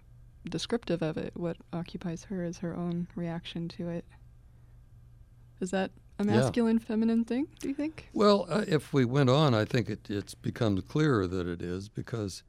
descriptive 0.48 1.02
of 1.02 1.16
it. 1.16 1.32
What 1.34 1.56
occupies 1.72 2.24
her 2.24 2.44
is 2.44 2.58
her 2.58 2.76
own 2.76 3.08
reaction 3.14 3.68
to 3.68 3.88
it. 3.88 4.04
Is 5.60 5.70
that 5.70 5.92
a 6.18 6.24
masculine 6.24 6.78
yeah. 6.78 6.86
feminine 6.86 7.24
thing, 7.24 7.46
do 7.60 7.68
you 7.68 7.74
think? 7.74 8.08
Well, 8.12 8.46
uh, 8.48 8.64
if 8.66 8.92
we 8.92 9.04
went 9.04 9.30
on, 9.30 9.54
I 9.54 9.64
think 9.64 9.88
it 9.88 10.10
it's 10.10 10.34
becomes 10.34 10.82
clearer 10.82 11.26
that 11.26 11.46
it 11.46 11.62
is 11.62 11.88
because 11.88 12.42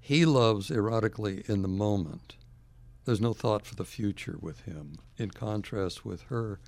he 0.00 0.24
loves 0.24 0.70
erotically 0.70 1.48
in 1.48 1.62
the 1.62 1.68
moment. 1.68 2.36
There's 3.10 3.20
no 3.20 3.32
thought 3.32 3.66
for 3.66 3.74
the 3.74 3.84
future 3.84 4.38
with 4.40 4.66
him, 4.66 5.00
in 5.16 5.30
contrast 5.30 6.04
with 6.04 6.22
her 6.28 6.60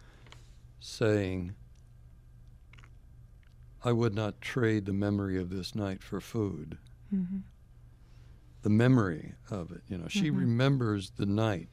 saying, 0.80 1.54
I 3.84 3.92
would 3.92 4.12
not 4.12 4.40
trade 4.40 4.86
the 4.86 4.92
memory 4.92 5.40
of 5.40 5.50
this 5.50 5.76
night 5.76 6.02
for 6.02 6.20
food. 6.20 6.78
Mm-hmm. 7.14 7.36
The 8.62 8.70
memory 8.70 9.34
of 9.52 9.70
it, 9.70 9.82
you 9.86 9.96
know, 9.96 10.08
she 10.08 10.30
mm-hmm. 10.30 10.40
remembers 10.40 11.10
the 11.10 11.26
night, 11.26 11.68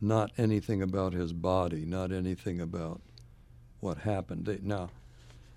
not 0.00 0.30
anything 0.38 0.80
about 0.80 1.12
his 1.12 1.32
body, 1.32 1.84
not 1.84 2.12
anything 2.12 2.60
about 2.60 3.00
what 3.80 3.98
happened. 3.98 4.46
They, 4.46 4.60
now, 4.62 4.90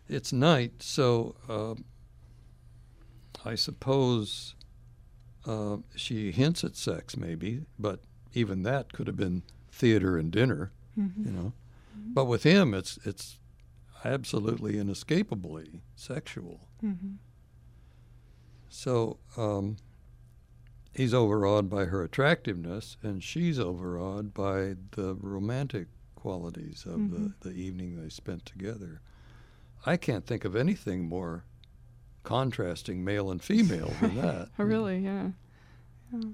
it's 0.10 0.34
night, 0.34 0.82
so 0.82 1.36
uh, 1.48 1.76
I 3.48 3.54
suppose 3.54 4.56
uh, 5.48 5.78
she 5.96 6.32
hints 6.32 6.64
at 6.64 6.76
sex, 6.76 7.16
maybe, 7.16 7.62
but 7.80 8.02
even 8.34 8.64
that 8.64 8.92
could 8.92 9.08
have 9.08 9.16
been 9.16 9.44
theater 9.72 10.18
and 10.18 10.32
dinner, 10.32 10.72
mm-hmm. 11.00 11.26
you 11.26 11.32
know. 11.32 11.54
Mm-hmm. 11.98 12.14
But 12.14 12.26
with 12.26 12.44
him, 12.44 12.74
it's 12.74 13.00
it's 13.06 13.40
absolutely 14.04 14.78
inescapably 14.78 15.82
sexual. 15.96 16.68
Mm-hmm. 16.84 17.14
So 18.70 19.18
um, 19.38 19.78
he's 20.94 21.14
overawed 21.14 21.70
by 21.70 21.86
her 21.86 22.04
attractiveness, 22.04 22.98
and 23.02 23.24
she's 23.24 23.60
overawed 23.60 24.34
by 24.34 24.76
the 24.92 25.16
romantic 25.16 25.88
qualities 26.16 26.84
of 26.86 27.00
mm-hmm. 27.00 27.28
the, 27.40 27.50
the 27.50 27.56
evening 27.56 28.02
they 28.02 28.10
spent 28.10 28.46
together. 28.46 29.02
I 29.86 29.96
can't 29.96 30.26
think 30.26 30.44
of 30.44 30.56
anything 30.56 31.08
more 31.08 31.46
contrasting 32.24 33.04
male 33.04 33.32
and 33.32 33.42
female 33.42 33.94
than 34.02 34.16
that. 34.22 34.50
oh, 34.58 34.64
really? 34.64 35.00
Yeah. 35.00 35.30
yeah. 36.14 36.30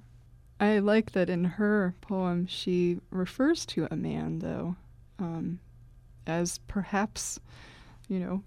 I 0.60 0.80
like 0.80 1.12
that 1.12 1.30
in 1.30 1.44
her 1.44 1.96
poem 2.02 2.48
she 2.48 3.00
refers 3.10 3.66
to 3.68 3.88
a 3.92 3.96
man, 3.96 4.40
though, 4.40 4.75
um, 5.20 5.60
as 6.25 6.60
perhaps, 6.68 7.40
you 8.08 8.20
know, 8.20 8.44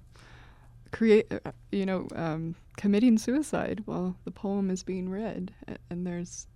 create, 0.93 1.31
uh, 1.31 1.53
you 1.71 1.85
know, 1.85 2.09
um, 2.15 2.55
committing 2.77 3.19
suicide 3.19 3.83
while 3.85 4.17
the 4.25 4.31
poem 4.31 4.71
is 4.71 4.83
being 4.83 5.09
read, 5.09 5.53
and 5.91 6.07
there's 6.07 6.47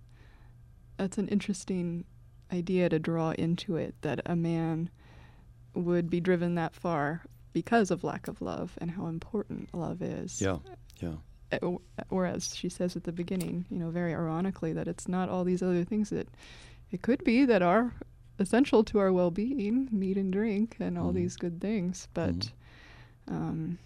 that's 0.97 1.17
an 1.17 1.27
interesting 1.29 2.05
idea 2.51 2.87
to 2.89 2.99
draw 2.99 3.31
into 3.31 3.75
it 3.75 3.95
that 4.01 4.21
a 4.25 4.35
man 4.35 4.89
would 5.73 6.09
be 6.09 6.19
driven 6.19 6.55
that 6.55 6.75
far 6.75 7.23
because 7.53 7.91
of 7.91 8.03
lack 8.03 8.27
of 8.27 8.41
love 8.41 8.77
and 8.79 8.91
how 8.91 9.07
important 9.07 9.73
love 9.73 10.01
is. 10.01 10.41
Yeah, 10.41 10.57
yeah. 10.99 11.15
Uh, 11.51 11.77
whereas 12.09 12.55
she 12.55 12.69
says 12.69 12.95
at 12.95 13.03
the 13.03 13.11
beginning, 13.11 13.65
you 13.69 13.77
know, 13.77 13.89
very 13.89 14.13
ironically, 14.13 14.71
that 14.73 14.87
it's 14.87 15.07
not 15.07 15.29
all 15.29 15.43
these 15.43 15.61
other 15.61 15.83
things 15.83 16.09
that 16.09 16.27
it 16.91 17.01
could 17.01 17.23
be 17.23 17.45
that 17.45 17.61
are 17.61 17.93
essential 18.39 18.83
to 18.85 18.99
our 18.99 19.11
well-being, 19.11 19.89
meat 19.91 20.17
and 20.17 20.31
drink, 20.31 20.77
and 20.79 20.97
all 20.97 21.07
mm-hmm. 21.07 21.17
these 21.17 21.35
good 21.35 21.59
things, 21.59 22.07
but, 22.13 22.35
mm-hmm. 22.35 23.33
um, 23.33 23.77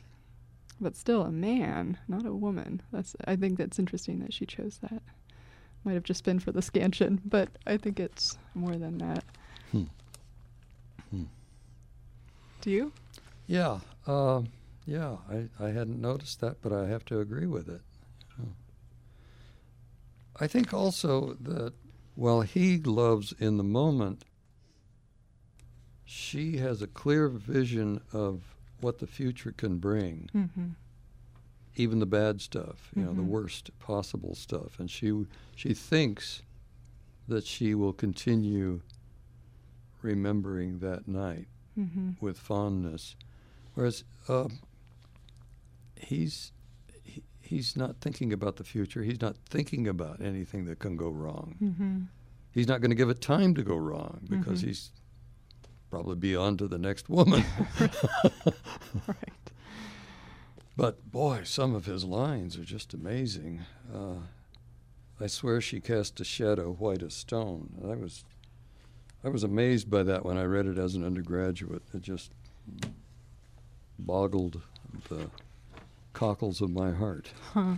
but 0.80 0.96
still 0.96 1.24
a 1.24 1.32
man, 1.32 1.98
not 2.08 2.26
a 2.26 2.34
woman. 2.34 2.82
That's 2.92 3.16
I 3.26 3.36
think 3.36 3.58
that's 3.58 3.80
interesting 3.80 4.20
that 4.20 4.34
she 4.34 4.46
chose 4.46 4.80
that 4.84 5.02
might 5.84 5.94
have 5.94 6.04
just 6.04 6.24
been 6.24 6.40
for 6.40 6.52
the 6.52 6.62
scansion, 6.62 7.22
but 7.26 7.50
I 7.66 7.78
think 7.78 8.00
it's 8.00 8.38
more 8.54 8.76
than 8.76 8.98
that. 8.98 9.24
Hmm. 9.72 9.84
Hmm. 11.12 11.24
Do 12.62 12.72
you? 12.72 12.92
Yeah, 13.48 13.80
uh, 14.08 14.42
yeah. 14.86 15.18
I, 15.30 15.48
I 15.60 15.68
hadn't 15.70 16.02
noticed 16.02 16.42
that, 16.42 16.58
but 16.62 16.72
I 16.72 16.88
have 16.88 17.06
to 17.06 17.20
agree 17.20 17.48
with 17.48 17.68
it. 17.70 17.82
I 20.38 20.48
think 20.48 20.74
also 20.74 21.38
that 21.42 21.74
while 22.16 22.42
he 22.42 22.78
loves 22.78 23.34
in 23.40 23.56
the 23.58 23.64
moment, 23.64 24.26
she 26.04 26.58
has 26.58 26.82
a 26.82 26.88
clear 26.88 27.30
vision 27.30 28.02
of 28.12 28.56
what 28.82 29.00
the 29.00 29.08
future 29.08 29.54
can 29.56 29.78
bring, 29.78 30.30
Mm-hmm. 30.36 30.68
even 31.78 32.00
the 32.00 32.06
bad 32.06 32.42
stuff, 32.42 32.92
you 32.96 33.04
know, 33.04 33.14
the 33.14 33.22
Mhm. 33.22 33.28
worst 33.28 33.78
possible 33.80 34.36
stuff, 34.36 34.78
and 34.80 34.90
she 34.92 35.26
she 35.56 35.74
thinks 35.74 36.42
that 37.28 37.46
she 37.46 37.74
will 37.74 37.94
continue 37.94 38.82
remembering 40.02 40.80
that 40.80 41.08
night 41.08 41.48
Mm-hmm. 41.80 42.12
with 42.20 42.38
fondness, 42.38 43.16
whereas 43.76 44.04
um, 44.28 44.60
he's 45.96 46.52
he, 47.04 47.24
he's 47.42 47.78
not 47.78 47.98
thinking 48.02 48.34
about 48.34 48.56
the 48.58 48.64
future. 48.64 49.04
He's 49.04 49.22
not 49.22 49.36
thinking 49.50 49.88
about 49.88 50.22
anything 50.22 50.66
that 50.66 50.80
can 50.80 50.98
go 50.98 51.10
wrong. 51.10 51.56
Mm-hmm. 51.62 52.00
He's 52.52 52.68
not 52.68 52.82
going 52.82 52.92
to 52.92 52.96
give 52.96 53.10
it 53.10 53.22
time 53.22 53.54
to 53.56 53.64
go 53.64 53.76
wrong 53.78 54.22
because 54.30 54.64
Mhm. 54.64 54.68
he's 54.68 54.92
probably 55.92 56.16
be 56.16 56.36
on 56.36 56.58
to 56.58 56.68
the 56.68 56.78
next 56.80 57.10
woman. 57.10 57.44
Right. 59.08 59.52
But 60.78 61.10
boy, 61.12 61.42
some 61.46 61.74
of 61.74 61.86
his 61.86 62.04
lines 62.04 62.58
are 62.58 62.64
just 62.66 62.94
amazing. 62.94 63.62
Uh, 63.94 64.16
I 65.22 65.28
swear 65.28 65.62
she 65.62 65.80
cast 65.80 66.20
a 66.20 66.26
shadow 66.26 66.74
white 66.74 67.02
as 67.02 67.14
stone. 67.14 67.70
I 67.90 67.96
was, 67.96 68.26
I 69.24 69.30
was 69.30 69.44
amazed 69.44 69.90
by 69.90 70.04
that 70.04 70.26
when 70.26 70.38
I 70.38 70.44
read 70.44 70.66
it 70.66 70.78
as 70.78 70.96
an 70.96 71.06
undergraduate. 71.06 71.84
It 71.94 72.02
just 72.02 72.32
boggled 73.98 74.62
the 75.10 75.30
cockles 76.14 76.62
of 76.62 76.70
my 76.70 76.92
heart. 76.92 77.32
Huh. 77.54 77.76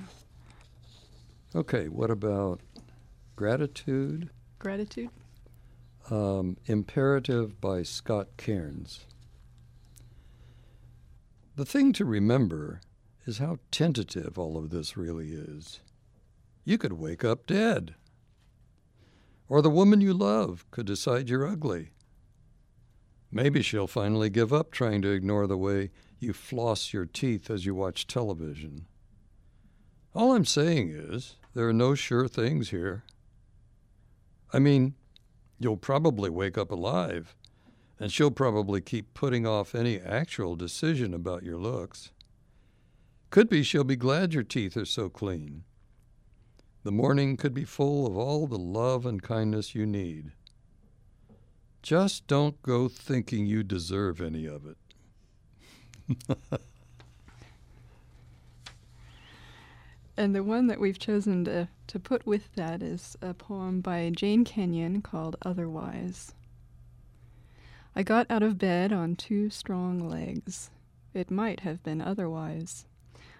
Okay, 1.55 1.87
what 1.87 2.11
about 2.11 2.61
gratitude? 3.35 4.29
Gratitude. 4.59 5.09
Um, 6.09 6.57
Imperative 6.65 7.59
by 7.59 7.83
Scott 7.83 8.27
Cairns. 8.37 9.05
The 11.55 11.65
thing 11.65 11.91
to 11.93 12.05
remember 12.05 12.81
is 13.25 13.39
how 13.39 13.57
tentative 13.71 14.37
all 14.37 14.57
of 14.57 14.69
this 14.69 14.95
really 14.95 15.31
is. 15.31 15.79
You 16.63 16.77
could 16.77 16.93
wake 16.93 17.25
up 17.25 17.47
dead. 17.47 17.95
Or 19.49 19.61
the 19.61 19.69
woman 19.69 20.01
you 20.01 20.13
love 20.13 20.65
could 20.71 20.85
decide 20.85 21.29
you're 21.29 21.47
ugly. 21.47 21.91
Maybe 23.31 23.61
she'll 23.61 23.87
finally 23.87 24.29
give 24.29 24.53
up 24.53 24.71
trying 24.71 25.01
to 25.01 25.11
ignore 25.11 25.47
the 25.47 25.57
way 25.57 25.91
you 26.19 26.33
floss 26.33 26.93
your 26.93 27.05
teeth 27.05 27.49
as 27.49 27.65
you 27.65 27.75
watch 27.75 28.07
television. 28.07 28.85
All 30.13 30.33
I'm 30.33 30.45
saying 30.45 30.89
is, 30.89 31.35
there 31.53 31.67
are 31.67 31.73
no 31.73 31.93
sure 31.93 32.27
things 32.27 32.69
here. 32.69 33.03
I 34.51 34.59
mean, 34.59 34.95
you'll 35.59 35.77
probably 35.77 36.29
wake 36.29 36.57
up 36.57 36.71
alive, 36.71 37.35
and 37.99 38.11
she'll 38.11 38.31
probably 38.31 38.81
keep 38.81 39.13
putting 39.13 39.45
off 39.45 39.75
any 39.75 39.99
actual 39.99 40.55
decision 40.55 41.13
about 41.13 41.43
your 41.43 41.57
looks. 41.57 42.11
Could 43.29 43.49
be 43.49 43.61
she'll 43.61 43.83
be 43.83 43.95
glad 43.95 44.33
your 44.33 44.43
teeth 44.43 44.77
are 44.77 44.85
so 44.85 45.09
clean. 45.09 45.63
The 46.83 46.91
morning 46.91 47.35
could 47.35 47.53
be 47.53 47.65
full 47.65 48.07
of 48.07 48.15
all 48.15 48.47
the 48.47 48.57
love 48.57 49.05
and 49.05 49.21
kindness 49.21 49.75
you 49.75 49.85
need. 49.85 50.31
Just 51.81 52.27
don't 52.27 52.61
go 52.61 52.87
thinking 52.87 53.45
you 53.45 53.63
deserve 53.63 54.21
any 54.21 54.45
of 54.45 54.65
it. 54.65 54.77
And 60.19 60.33
the 60.33 60.43
one 60.43 60.65
that 60.65 60.79
we've 60.79 60.97
chosen 60.97 61.45
to, 61.45 61.67
to 61.85 61.99
put 61.99 62.25
with 62.25 62.51
that 62.55 62.81
is 62.81 63.15
a 63.21 63.35
poem 63.35 63.81
by 63.81 64.09
Jane 64.09 64.43
Kenyon 64.43 65.03
called 65.03 65.35
Otherwise. 65.43 66.33
I 67.95 68.01
got 68.01 68.25
out 68.29 68.41
of 68.41 68.57
bed 68.57 68.91
on 68.91 69.15
two 69.15 69.51
strong 69.51 70.09
legs. 70.09 70.71
It 71.13 71.29
might 71.29 71.59
have 71.59 71.83
been 71.83 72.01
otherwise. 72.01 72.87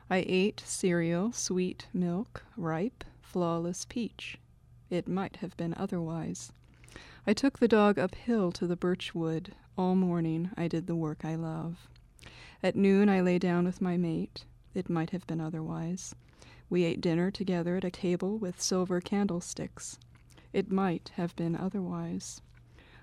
I 0.07 0.23
ate 0.27 0.61
cereal, 0.65 1.31
sweet 1.31 1.87
milk, 1.93 2.45
ripe, 2.55 3.03
flawless 3.21 3.85
peach. 3.89 4.37
It 4.91 5.07
might 5.07 5.37
have 5.37 5.57
been 5.57 5.73
otherwise. 5.77 6.51
I 7.25 7.33
took 7.33 7.57
the 7.57 7.67
dog 7.67 7.97
uphill 7.97 8.51
to 8.51 8.67
the 8.67 8.75
birch 8.75 9.15
wood. 9.15 9.55
All 9.79 9.95
morning 9.95 10.51
I 10.55 10.67
did 10.67 10.85
the 10.85 10.95
work 10.95 11.25
I 11.25 11.35
love. 11.35 11.87
At 12.63 12.75
noon 12.75 13.07
I 13.07 13.21
lay 13.21 13.37
down 13.37 13.65
with 13.65 13.81
my 13.81 13.97
mate. 13.97 14.45
It 14.73 14.89
might 14.89 15.11
have 15.11 15.27
been 15.27 15.39
otherwise. 15.39 16.15
We 16.69 16.83
ate 16.83 17.01
dinner 17.01 17.31
together 17.31 17.77
at 17.77 17.85
a 17.85 17.91
table 17.91 18.37
with 18.37 18.61
silver 18.61 18.99
candlesticks. 18.99 19.99
It 20.53 20.71
might 20.71 21.11
have 21.15 21.35
been 21.35 21.55
otherwise. 21.55 22.41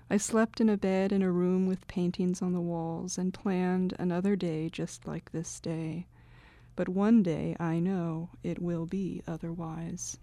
I 0.09 0.17
slept 0.17 0.61
in 0.61 0.69
a 0.69 0.77
bed 0.77 1.11
in 1.11 1.21
a 1.21 1.31
room 1.31 1.65
with 1.65 1.87
paintings 1.87 2.41
on 2.41 2.53
the 2.53 2.61
walls 2.61 3.17
and 3.17 3.33
planned 3.33 3.93
another 3.97 4.35
day 4.35 4.69
just 4.69 5.07
like 5.07 5.31
this 5.31 5.59
day. 5.59 6.05
But 6.75 6.89
one 6.89 7.23
day 7.23 7.55
I 7.59 7.79
know 7.79 8.29
it 8.43 8.61
will 8.61 8.85
be 8.85 9.23
otherwise. 9.25 10.17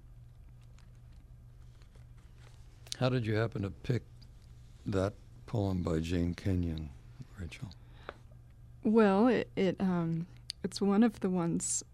How 2.99 3.09
did 3.09 3.27
you 3.27 3.35
happen 3.35 3.63
to 3.63 3.71
pick 3.71 4.03
that 4.87 5.15
poem 5.47 5.83
by 5.83 5.99
Jane 5.99 6.35
Kenyon, 6.35 6.91
Rachel? 7.41 7.71
Well, 8.85 9.29
it, 9.29 9.51
it 9.57 9.77
um, 9.81 10.27
it's 10.65 10.81
one 10.81 11.03
of 11.03 11.21
the 11.21 11.31
ones 11.31 11.85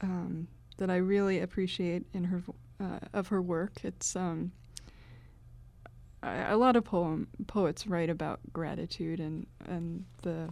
um, 0.00 0.48
that 0.76 0.90
I 0.90 0.96
really 0.96 1.40
appreciate 1.40 2.04
in 2.12 2.24
her 2.24 2.42
uh, 2.80 2.98
of 3.12 3.28
her 3.28 3.40
work. 3.40 3.72
It's 3.82 4.14
um, 4.16 4.52
a 6.22 6.56
lot 6.56 6.76
of 6.76 6.84
poem 6.84 7.28
poets 7.46 7.86
write 7.86 8.10
about 8.10 8.40
gratitude 8.52 9.20
and 9.20 9.46
and 9.66 10.04
the 10.22 10.50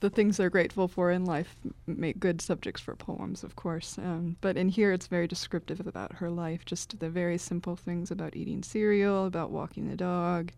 the 0.00 0.10
things 0.10 0.36
they're 0.36 0.50
grateful 0.50 0.86
for 0.86 1.10
in 1.10 1.24
life 1.24 1.56
make 1.86 2.20
good 2.20 2.42
subjects 2.42 2.82
for 2.82 2.94
poems, 2.94 3.42
of 3.42 3.56
course. 3.56 3.96
Um, 3.96 4.36
but 4.42 4.54
in 4.54 4.68
here, 4.68 4.92
it's 4.92 5.06
very 5.06 5.26
descriptive 5.26 5.80
about 5.86 6.16
her 6.16 6.28
life, 6.28 6.66
just 6.66 6.98
the 6.98 7.08
very 7.08 7.38
simple 7.38 7.74
things 7.74 8.10
about 8.10 8.36
eating 8.36 8.62
cereal, 8.62 9.24
about 9.24 9.50
walking 9.50 9.88
the 9.88 9.96
dog. 9.96 10.52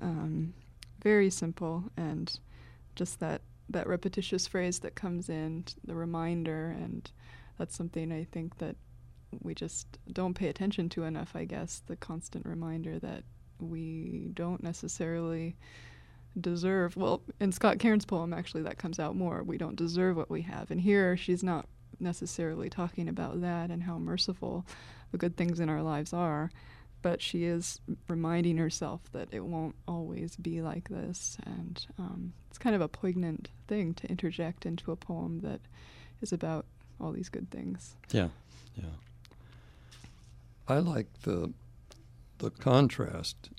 Um, 0.00 0.52
very 1.00 1.30
simple, 1.30 1.84
and 1.96 2.36
just 2.94 3.20
that 3.20 3.42
that 3.68 3.86
repetitious 3.86 4.46
phrase 4.46 4.80
that 4.80 4.94
comes 4.94 5.28
in, 5.28 5.64
the 5.84 5.94
reminder, 5.94 6.74
and 6.78 7.10
that's 7.58 7.76
something 7.76 8.12
I 8.12 8.24
think 8.24 8.58
that 8.58 8.76
we 9.40 9.54
just 9.54 9.98
don't 10.12 10.34
pay 10.34 10.48
attention 10.48 10.88
to 10.90 11.04
enough. 11.04 11.34
I 11.34 11.44
guess 11.44 11.82
the 11.86 11.96
constant 11.96 12.44
reminder 12.44 12.98
that 12.98 13.24
we 13.58 14.30
don't 14.34 14.62
necessarily 14.62 15.56
deserve. 16.40 16.96
Well, 16.96 17.22
in 17.40 17.52
Scott 17.52 17.78
Cairns' 17.78 18.04
poem, 18.04 18.32
actually, 18.32 18.62
that 18.64 18.78
comes 18.78 18.98
out 18.98 19.16
more. 19.16 19.42
We 19.42 19.58
don't 19.58 19.76
deserve 19.76 20.16
what 20.16 20.30
we 20.30 20.42
have, 20.42 20.70
and 20.70 20.80
here 20.80 21.16
she's 21.16 21.42
not 21.42 21.66
necessarily 22.00 22.68
talking 22.68 23.08
about 23.08 23.40
that 23.40 23.70
and 23.70 23.82
how 23.82 23.98
merciful 23.98 24.66
the 25.12 25.18
good 25.18 25.36
things 25.36 25.60
in 25.60 25.68
our 25.68 25.82
lives 25.82 26.12
are. 26.12 26.50
But 27.02 27.20
she 27.20 27.44
is 27.44 27.80
reminding 28.08 28.56
herself 28.58 29.00
that 29.12 29.28
it 29.32 29.44
won't 29.44 29.74
always 29.88 30.36
be 30.36 30.62
like 30.62 30.88
this, 30.88 31.36
and 31.44 31.84
um, 31.98 32.32
it's 32.48 32.58
kind 32.58 32.76
of 32.76 32.80
a 32.80 32.86
poignant 32.88 33.48
thing 33.66 33.92
to 33.94 34.08
interject 34.08 34.64
into 34.66 34.92
a 34.92 34.96
poem 34.96 35.40
that 35.40 35.60
is 36.20 36.32
about 36.32 36.64
all 37.00 37.10
these 37.10 37.28
good 37.28 37.50
things. 37.50 37.96
Yeah, 38.12 38.28
yeah. 38.76 38.84
I 40.68 40.78
like 40.78 41.08
the 41.22 41.52
the 42.38 42.50
contrast 42.50 43.50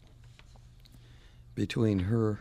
between 1.55 1.99
her 1.99 2.39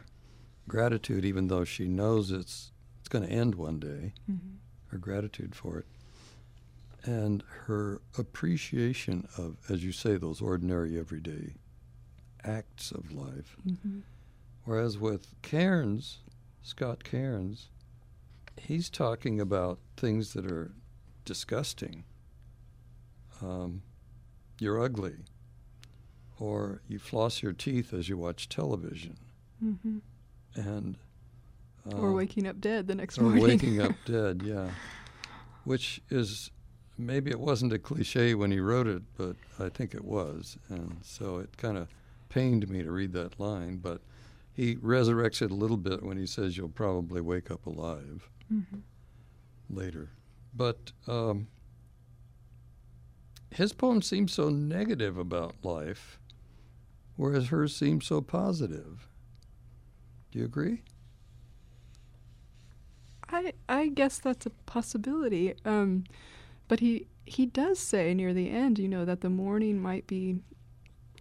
gratitude, 0.69 1.25
even 1.25 1.49
though 1.49 1.65
she 1.65 1.89
knows 1.89 2.31
it's 2.31 2.71
it's 3.01 3.09
going 3.09 3.27
to 3.27 3.31
end 3.33 3.57
one 3.57 3.79
day, 3.81 4.13
Mm-hmm. 4.31 4.55
her 4.89 4.99
gratitude 4.99 5.55
for 5.57 5.79
it, 5.79 5.87
and 7.05 7.43
her 7.67 8.01
appreciation 8.19 9.27
of, 9.37 9.57
as 9.69 9.83
you 9.85 9.93
say, 9.93 10.17
those 10.17 10.41
ordinary, 10.41 10.99
everyday 10.99 11.55
acts 12.45 12.91
of 12.91 13.13
life. 13.13 13.57
Mm-hmm. 13.67 14.01
Whereas 14.65 14.99
with 14.99 15.35
Cairns, 15.43 16.19
Scott 16.63 17.03
Cairns, 17.05 17.69
he's 18.57 18.89
talking 18.89 19.41
about 19.41 19.79
things 19.97 20.33
that 20.35 20.47
are 20.51 20.73
disgusting. 21.25 22.05
Um, 23.41 23.83
you're 24.61 24.81
ugly, 24.81 25.17
or 26.39 26.83
you 26.87 26.99
floss 27.01 27.43
your 27.43 27.53
teeth 27.53 27.93
as 27.93 28.09
you 28.09 28.17
watch 28.17 28.49
television, 28.49 29.17
Mm-hmm. 29.65 29.99
and 30.57 30.97
uh, 31.93 31.97
or 31.97 32.13
waking 32.13 32.47
up 32.49 32.61
dead 32.61 32.87
the 32.89 32.95
next 32.97 33.19
or 33.19 33.23
morning. 33.23 33.43
waking 33.45 33.81
up 33.81 33.93
dead. 34.05 34.43
Yeah, 34.45 34.71
which 35.65 36.01
is 36.11 36.51
maybe 36.99 37.31
it 37.31 37.41
wasn't 37.41 37.73
a 37.73 37.79
cliche 37.79 38.35
when 38.35 38.51
he 38.51 38.61
wrote 38.61 38.87
it, 38.87 39.03
but 39.17 39.37
I 39.59 39.69
think 39.69 39.95
it 39.95 40.05
was, 40.05 40.59
and 40.69 40.99
so 41.03 41.39
it 41.39 41.57
kind 41.57 41.77
of 41.77 41.89
pained 42.29 42.69
me 42.69 42.83
to 42.83 42.91
read 42.91 43.13
that 43.13 43.39
line. 43.41 43.77
But 43.77 44.01
he 44.53 44.77
resurrects 44.77 45.43
it 45.43 45.51
a 45.51 45.55
little 45.55 45.77
bit 45.77 46.03
when 46.03 46.17
he 46.17 46.27
says 46.27 46.57
you'll 46.57 46.69
probably 46.69 47.21
wake 47.21 47.51
up 47.51 47.67
alive 47.67 48.29
mm-hmm. 48.53 48.81
later. 49.71 50.11
But 50.55 50.93
um, 51.09 51.49
his 53.51 53.73
poem 53.73 54.03
seems 54.03 54.33
so 54.33 54.51
negative 54.51 55.17
about 55.17 55.55
life, 55.63 56.19
whereas 57.17 57.49
hers 57.49 57.75
seems 57.75 58.07
so 58.07 58.21
positive. 58.21 59.09
Do 60.31 60.39
you 60.39 60.45
agree? 60.45 60.83
I 63.29 63.53
I 63.69 63.89
guess 63.89 64.19
that's 64.19 64.47
a 64.47 64.51
possibility. 64.51 65.55
Um, 65.65 66.05
but 66.69 66.81
he 66.81 67.07
he 67.25 67.47
does 67.47 67.79
say 67.79 68.15
near 68.15 68.35
the 68.35 68.51
end, 68.51 68.79
you 68.79 68.89
know, 68.89 69.05
that 69.05 69.21
the 69.21 69.31
morning 69.31 69.81
might 69.81 70.07
be. 70.07 70.41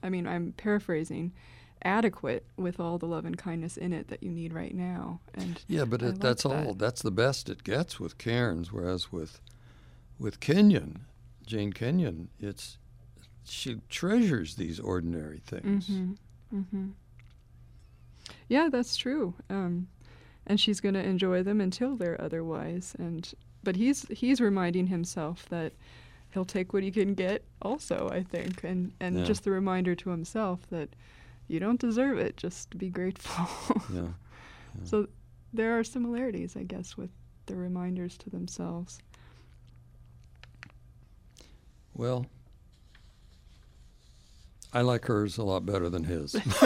I 0.04 0.10
mean, 0.10 0.26
I'm 0.28 0.54
paraphrasing. 0.54 1.32
Adequate 1.84 2.46
with 2.58 2.80
all 2.80 3.00
the 3.00 3.08
love 3.08 3.26
and 3.26 3.36
kindness 3.36 3.76
in 3.76 3.92
it 3.92 4.08
that 4.10 4.22
you 4.22 4.30
need 4.32 4.54
right 4.54 4.74
now, 4.76 5.20
and 5.34 5.64
Yeah, 5.68 5.86
but 5.86 6.04
it, 6.04 6.20
that's 6.20 6.44
that. 6.44 6.68
all. 6.68 6.74
That's 6.76 7.02
the 7.02 7.10
best 7.10 7.50
it 7.50 7.64
gets 7.64 8.00
with 8.00 8.20
Cairns, 8.20 8.72
whereas 8.72 9.12
with 9.12 9.42
with 10.20 10.40
Kenyon, 10.40 11.06
Jane 11.48 11.74
Kenyon, 11.74 12.30
it's 12.40 12.78
she 13.44 13.82
treasures 13.90 14.56
these 14.56 14.80
ordinary 14.80 15.40
things. 15.40 15.88
Mm-hmm. 15.88 16.60
Mm-hmm. 16.60 16.88
Yeah, 18.48 18.70
that's 18.72 18.96
true. 18.96 19.34
Um, 19.50 19.88
and 20.46 20.60
she's 20.60 20.80
going 20.80 20.96
to 20.96 21.04
enjoy 21.04 21.42
them 21.44 21.60
until 21.62 21.96
they're 21.96 22.20
otherwise. 22.22 22.96
And 23.00 23.32
but 23.64 23.76
he's 23.76 24.08
he's 24.10 24.40
reminding 24.42 24.88
himself 24.88 25.48
that 25.50 25.74
he'll 26.34 26.46
take 26.46 26.74
what 26.74 26.84
he 26.84 26.92
can 26.92 27.14
get. 27.14 27.44
Also, 27.62 28.10
I 28.12 28.24
think, 28.24 28.64
and 28.64 28.92
and 29.00 29.18
Yeah. 29.20 29.24
just 29.26 29.44
the 29.44 29.52
reminder 29.52 29.96
to 29.96 30.10
himself 30.10 30.68
that 30.70 30.90
you 31.48 31.60
don't 31.60 31.80
deserve 31.80 32.18
it. 32.18 32.38
Just 32.38 32.78
be 32.78 32.90
grateful. 32.90 33.48
Yeah. 33.94 34.08
so 34.84 35.08
there 35.54 35.78
are 35.78 35.84
similarities, 35.84 36.56
I 36.56 36.64
guess, 36.64 36.96
with 36.98 37.10
the 37.48 37.56
reminders 37.56 38.18
to 38.20 38.30
themselves. 38.30 39.00
Well, 41.94 42.26
I 44.74 44.80
like 44.82 45.06
hers 45.06 45.38
a 45.38 45.44
lot 45.44 45.66
better 45.66 45.90
than 45.90 46.06
his. 46.06 46.34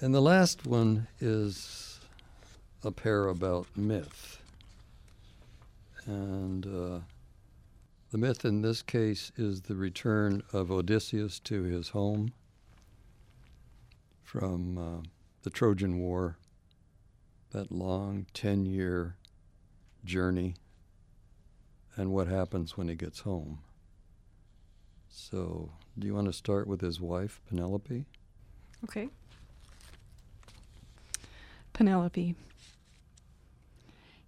and 0.00 0.14
the 0.14 0.20
last 0.20 0.66
one 0.66 1.06
is 1.18 1.89
a 2.84 2.90
pair 2.90 3.26
about 3.26 3.66
myth. 3.76 4.40
And 6.06 6.66
uh, 6.66 7.00
the 8.10 8.18
myth 8.18 8.44
in 8.44 8.62
this 8.62 8.82
case 8.82 9.32
is 9.36 9.62
the 9.62 9.76
return 9.76 10.42
of 10.52 10.70
Odysseus 10.70 11.38
to 11.40 11.62
his 11.62 11.90
home 11.90 12.32
from 14.22 14.78
uh, 14.78 15.06
the 15.42 15.50
Trojan 15.50 15.98
War, 15.98 16.38
that 17.50 17.72
long 17.72 18.26
10 18.32 18.66
year 18.66 19.16
journey 20.04 20.54
and 21.96 22.12
what 22.12 22.28
happens 22.28 22.76
when 22.76 22.88
he 22.88 22.94
gets 22.94 23.20
home. 23.20 23.58
So, 25.08 25.70
do 25.98 26.06
you 26.06 26.14
want 26.14 26.28
to 26.28 26.32
start 26.32 26.66
with 26.66 26.80
his 26.80 27.00
wife, 27.00 27.40
Penelope? 27.48 28.04
Okay. 28.84 29.08
Penelope. 31.72 32.36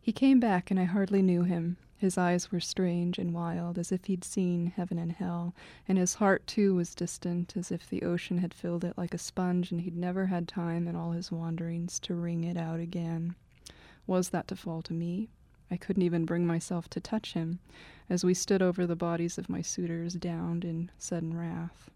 He 0.04 0.10
came 0.12 0.40
back, 0.40 0.68
and 0.68 0.80
I 0.80 0.84
hardly 0.84 1.22
knew 1.22 1.44
him. 1.44 1.76
His 1.96 2.18
eyes 2.18 2.50
were 2.50 2.58
strange 2.58 3.20
and 3.20 3.32
wild, 3.32 3.78
as 3.78 3.92
if 3.92 4.06
he'd 4.06 4.24
seen 4.24 4.66
heaven 4.66 4.98
and 4.98 5.12
hell, 5.12 5.54
and 5.86 5.96
his 5.96 6.14
heart, 6.14 6.44
too, 6.44 6.74
was 6.74 6.96
distant, 6.96 7.56
as 7.56 7.70
if 7.70 7.88
the 7.88 8.02
ocean 8.02 8.38
had 8.38 8.52
filled 8.52 8.82
it 8.82 8.98
like 8.98 9.14
a 9.14 9.18
sponge, 9.18 9.70
and 9.70 9.82
he'd 9.82 9.96
never 9.96 10.26
had 10.26 10.48
time 10.48 10.88
in 10.88 10.96
all 10.96 11.12
his 11.12 11.30
wanderings 11.30 12.00
to 12.00 12.16
wring 12.16 12.42
it 12.42 12.56
out 12.56 12.80
again. 12.80 13.36
Was 14.04 14.30
that 14.30 14.48
to 14.48 14.56
fall 14.56 14.82
to 14.82 14.92
me? 14.92 15.28
I 15.70 15.76
couldn't 15.76 16.02
even 16.02 16.24
bring 16.24 16.48
myself 16.48 16.90
to 16.90 17.00
touch 17.00 17.34
him, 17.34 17.60
as 18.10 18.24
we 18.24 18.34
stood 18.34 18.60
over 18.60 18.84
the 18.88 18.96
bodies 18.96 19.38
of 19.38 19.48
my 19.48 19.62
suitors, 19.62 20.14
downed 20.14 20.64
in 20.64 20.90
sudden 20.98 21.38
wrath. 21.38 21.92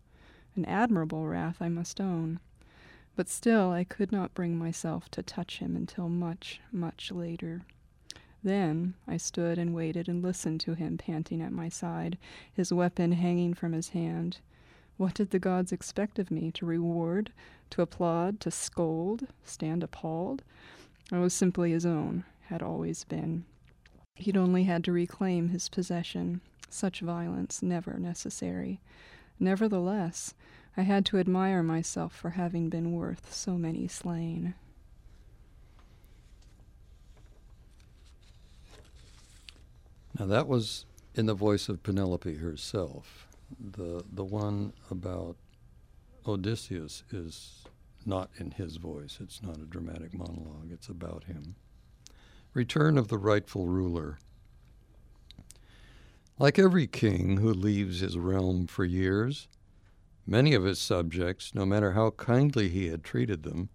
An 0.54 0.64
admirable 0.66 1.26
wrath, 1.26 1.56
I 1.60 1.68
must 1.68 2.00
own. 2.00 2.38
But 3.16 3.28
still, 3.28 3.72
I 3.72 3.82
could 3.82 4.12
not 4.12 4.32
bring 4.32 4.56
myself 4.56 5.10
to 5.10 5.24
touch 5.24 5.58
him 5.58 5.74
until 5.74 6.08
much, 6.08 6.60
much 6.70 7.10
later. 7.10 7.62
Then 8.46 8.94
I 9.08 9.16
stood 9.16 9.58
and 9.58 9.74
waited 9.74 10.08
and 10.08 10.22
listened 10.22 10.60
to 10.60 10.74
him 10.74 10.98
panting 10.98 11.42
at 11.42 11.50
my 11.50 11.68
side, 11.68 12.16
his 12.52 12.72
weapon 12.72 13.10
hanging 13.10 13.54
from 13.54 13.72
his 13.72 13.88
hand. 13.88 14.38
What 14.98 15.14
did 15.14 15.30
the 15.30 15.40
gods 15.40 15.72
expect 15.72 16.20
of 16.20 16.30
me? 16.30 16.52
To 16.52 16.64
reward? 16.64 17.32
To 17.70 17.82
applaud? 17.82 18.38
To 18.42 18.52
scold? 18.52 19.26
Stand 19.44 19.82
appalled? 19.82 20.44
I 21.10 21.18
was 21.18 21.34
simply 21.34 21.72
his 21.72 21.84
own, 21.84 22.22
had 22.42 22.62
always 22.62 23.02
been. 23.02 23.46
He'd 24.14 24.36
only 24.36 24.62
had 24.62 24.84
to 24.84 24.92
reclaim 24.92 25.48
his 25.48 25.68
possession. 25.68 26.40
Such 26.70 27.00
violence 27.00 27.64
never 27.64 27.98
necessary. 27.98 28.80
Nevertheless, 29.40 30.34
I 30.76 30.82
had 30.82 31.04
to 31.06 31.18
admire 31.18 31.64
myself 31.64 32.14
for 32.14 32.30
having 32.30 32.68
been 32.68 32.92
worth 32.92 33.34
so 33.34 33.58
many 33.58 33.88
slain. 33.88 34.54
Now, 40.18 40.24
that 40.26 40.48
was 40.48 40.86
in 41.14 41.26
the 41.26 41.34
voice 41.34 41.68
of 41.68 41.82
Penelope 41.82 42.36
herself. 42.36 43.28
The, 43.60 44.02
the 44.10 44.24
one 44.24 44.72
about 44.90 45.36
Odysseus 46.26 47.04
is 47.10 47.64
not 48.06 48.30
in 48.38 48.52
his 48.52 48.76
voice, 48.76 49.18
it's 49.20 49.42
not 49.42 49.58
a 49.58 49.64
dramatic 49.64 50.14
monologue, 50.14 50.70
it's 50.72 50.88
about 50.88 51.24
him. 51.24 51.56
Return 52.54 52.96
of 52.96 53.08
the 53.08 53.18
rightful 53.18 53.66
ruler. 53.66 54.18
Like 56.38 56.58
every 56.58 56.86
king 56.86 57.38
who 57.38 57.52
leaves 57.52 58.00
his 58.00 58.16
realm 58.16 58.66
for 58.66 58.84
years, 58.84 59.48
many 60.26 60.54
of 60.54 60.64
his 60.64 60.78
subjects, 60.78 61.54
no 61.54 61.66
matter 61.66 61.92
how 61.92 62.12
kindly 62.12 62.70
he 62.70 62.88
had 62.88 63.04
treated 63.04 63.42
them, 63.42 63.68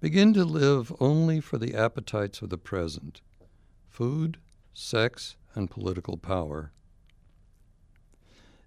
begin 0.00 0.32
to 0.32 0.44
live 0.44 0.92
only 0.98 1.40
for 1.40 1.58
the 1.58 1.74
appetites 1.74 2.40
of 2.40 2.48
the 2.48 2.58
present 2.58 3.20
food, 3.90 4.38
sex, 4.72 5.36
and 5.58 5.70
political 5.70 6.16
power. 6.16 6.72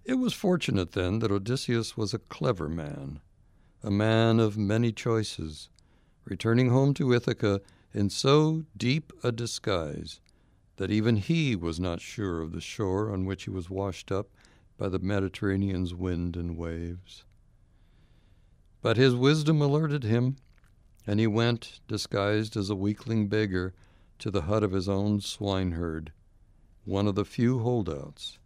It 0.04 0.14
was 0.14 0.34
fortunate 0.34 0.92
then 0.92 1.20
that 1.20 1.32
Odysseus 1.32 1.96
was 1.96 2.12
a 2.12 2.18
clever 2.18 2.68
man, 2.68 3.20
a 3.82 3.90
man 3.90 4.38
of 4.38 4.58
many 4.58 4.92
choices, 4.92 5.70
returning 6.24 6.68
home 6.68 6.92
to 6.94 7.12
Ithaca 7.12 7.60
in 7.94 8.10
so 8.10 8.64
deep 8.76 9.12
a 9.24 9.32
disguise 9.32 10.20
that 10.76 10.90
even 10.90 11.16
he 11.16 11.56
was 11.56 11.80
not 11.80 12.00
sure 12.00 12.40
of 12.40 12.52
the 12.52 12.60
shore 12.60 13.12
on 13.12 13.24
which 13.24 13.44
he 13.44 13.50
was 13.50 13.70
washed 13.70 14.12
up 14.12 14.28
by 14.76 14.88
the 14.88 14.98
Mediterranean's 14.98 15.94
wind 15.94 16.36
and 16.36 16.56
waves. 16.56 17.24
But 18.80 18.96
his 18.96 19.14
wisdom 19.14 19.62
alerted 19.62 20.02
him, 20.02 20.36
and 21.06 21.20
he 21.20 21.26
went, 21.26 21.80
disguised 21.86 22.56
as 22.56 22.68
a 22.68 22.76
weakling 22.76 23.28
beggar, 23.28 23.74
to 24.18 24.30
the 24.30 24.42
hut 24.42 24.62
of 24.62 24.72
his 24.72 24.88
own 24.88 25.20
swineherd, 25.20 26.12
one 26.84 27.06
of 27.06 27.14
the 27.14 27.24
few 27.24 27.60
holdouts, 27.60 28.38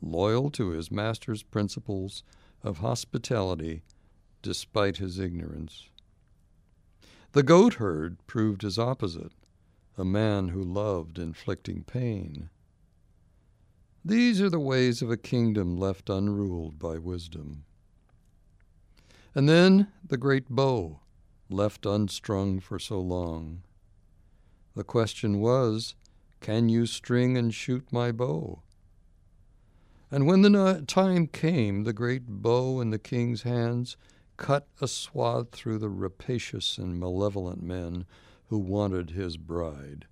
loyal 0.00 0.50
to 0.50 0.70
his 0.70 0.90
master's 0.90 1.42
principles 1.42 2.22
of 2.62 2.78
hospitality 2.78 3.82
despite 4.42 4.96
his 4.98 5.18
ignorance. 5.18 5.88
The 7.32 7.42
goatherd 7.42 8.16
proved 8.26 8.62
his 8.62 8.78
opposite, 8.78 9.32
a 9.96 10.04
man 10.04 10.48
who 10.48 10.62
loved 10.62 11.18
inflicting 11.18 11.84
pain. 11.84 12.48
These 14.04 14.40
are 14.40 14.50
the 14.50 14.58
ways 14.58 15.02
of 15.02 15.10
a 15.10 15.16
kingdom 15.16 15.76
left 15.76 16.08
unruled 16.08 16.78
by 16.78 16.98
wisdom. 16.98 17.64
And 19.34 19.48
then 19.48 19.88
the 20.04 20.16
great 20.16 20.48
bow, 20.48 21.00
left 21.48 21.84
unstrung 21.84 22.60
for 22.60 22.78
so 22.78 22.98
long. 23.00 23.62
The 24.74 24.84
question 24.84 25.40
was, 25.40 25.94
Can 26.40 26.68
you 26.68 26.86
string 26.86 27.36
and 27.36 27.52
shoot 27.52 27.92
my 27.92 28.12
bow? 28.12 28.62
And 30.10 30.26
when 30.26 30.42
the 30.42 30.82
time 30.86 31.26
came, 31.26 31.84
the 31.84 31.92
great 31.92 32.26
bow 32.26 32.80
in 32.80 32.90
the 32.90 32.98
king's 32.98 33.42
hands 33.42 33.96
cut 34.36 34.66
a 34.80 34.88
swath 34.88 35.50
through 35.52 35.78
the 35.78 35.90
rapacious 35.90 36.78
and 36.78 36.98
malevolent 36.98 37.62
men 37.62 38.06
who 38.48 38.58
wanted 38.58 39.10
his 39.10 39.36
bride. 39.36 40.06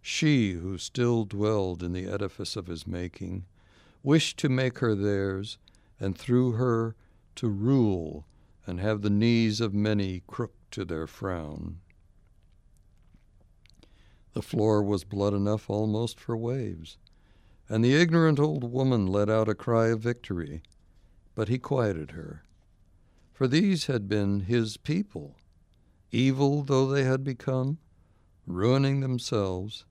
She, 0.00 0.52
who 0.52 0.78
still 0.78 1.24
dwelled 1.24 1.82
in 1.82 1.92
the 1.92 2.06
edifice 2.06 2.54
of 2.54 2.66
his 2.66 2.86
making, 2.86 3.46
wished 4.02 4.38
to 4.38 4.48
make 4.48 4.78
her 4.78 4.94
theirs, 4.94 5.58
and 5.98 6.16
through 6.16 6.52
her 6.52 6.94
to 7.36 7.48
rule 7.48 8.26
and 8.66 8.78
have 8.78 9.02
the 9.02 9.10
knees 9.10 9.60
of 9.60 9.72
many 9.72 10.22
crook 10.26 10.54
to 10.72 10.84
their 10.84 11.06
frown. 11.06 11.80
The 14.32 14.42
floor 14.42 14.82
was 14.82 15.04
blood 15.04 15.34
enough 15.34 15.68
almost 15.68 16.18
for 16.18 16.36
waves, 16.36 16.96
and 17.68 17.84
the 17.84 17.94
ignorant 17.94 18.38
old 18.38 18.64
woman 18.64 19.06
let 19.06 19.28
out 19.28 19.48
a 19.48 19.54
cry 19.54 19.88
of 19.88 20.00
victory, 20.00 20.62
but 21.34 21.48
he 21.48 21.58
quieted 21.58 22.12
her. 22.12 22.42
For 23.32 23.46
these 23.46 23.86
had 23.86 24.08
been 24.08 24.40
his 24.40 24.76
people, 24.76 25.36
evil 26.10 26.62
though 26.62 26.86
they 26.86 27.04
had 27.04 27.24
become, 27.24 27.78
ruining 28.46 29.00
themselves, 29.00 29.84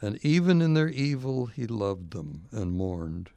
and 0.00 0.18
even 0.24 0.60
in 0.60 0.74
their 0.74 0.88
evil 0.88 1.46
he 1.46 1.66
loved 1.66 2.12
them 2.12 2.46
and 2.50 2.72
mourned. 2.72 3.30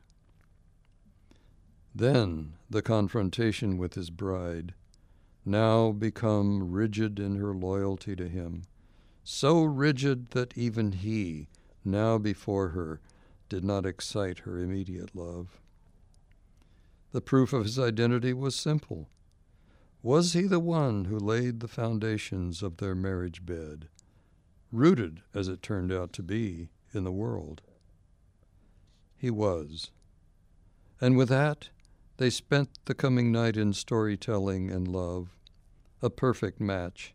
Then 1.95 2.53
the 2.69 2.81
confrontation 2.81 3.77
with 3.77 3.95
his 3.95 4.09
bride, 4.09 4.73
now 5.45 5.91
become 5.91 6.71
rigid 6.71 7.19
in 7.19 7.37
her 7.37 7.55
loyalty 7.55 8.15
to 8.15 8.27
him, 8.27 8.63
so 9.29 9.61
rigid 9.61 10.29
that 10.29 10.57
even 10.57 10.93
he, 10.93 11.49
now 11.83 12.17
before 12.17 12.69
her, 12.69 13.01
did 13.49 13.61
not 13.61 13.85
excite 13.85 14.39
her 14.39 14.57
immediate 14.57 15.13
love. 15.13 15.59
The 17.11 17.19
proof 17.19 17.51
of 17.51 17.65
his 17.65 17.77
identity 17.77 18.31
was 18.31 18.55
simple. 18.55 19.09
Was 20.01 20.31
he 20.31 20.43
the 20.43 20.61
one 20.61 21.05
who 21.05 21.19
laid 21.19 21.59
the 21.59 21.67
foundations 21.67 22.63
of 22.63 22.77
their 22.77 22.95
marriage 22.95 23.45
bed, 23.45 23.89
rooted, 24.71 25.21
as 25.33 25.49
it 25.49 25.61
turned 25.61 25.91
out 25.91 26.13
to 26.13 26.23
be, 26.23 26.69
in 26.93 27.03
the 27.03 27.11
world? 27.11 27.61
He 29.17 29.29
was. 29.29 29.91
And 31.01 31.17
with 31.17 31.27
that, 31.27 31.67
they 32.15 32.29
spent 32.29 32.69
the 32.85 32.95
coming 32.95 33.33
night 33.33 33.57
in 33.57 33.73
storytelling 33.73 34.71
and 34.71 34.87
love, 34.87 35.35
a 36.01 36.09
perfect 36.09 36.61
match, 36.61 37.13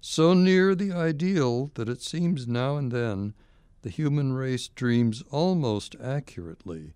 so 0.00 0.34
near 0.34 0.74
the 0.74 0.92
ideal 0.92 1.70
that 1.74 1.88
it 1.88 2.02
seems 2.02 2.46
now 2.46 2.76
and 2.76 2.92
then 2.92 3.34
the 3.82 3.90
human 3.90 4.32
race 4.32 4.68
dreams 4.68 5.22
almost 5.30 5.96
accurately 6.02 6.94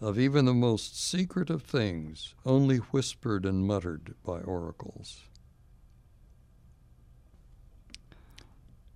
of 0.00 0.18
even 0.18 0.44
the 0.44 0.54
most 0.54 1.00
secret 1.00 1.50
of 1.50 1.62
things, 1.62 2.34
only 2.46 2.76
whispered 2.76 3.44
and 3.44 3.66
muttered 3.66 4.14
by 4.24 4.40
oracles. 4.40 5.22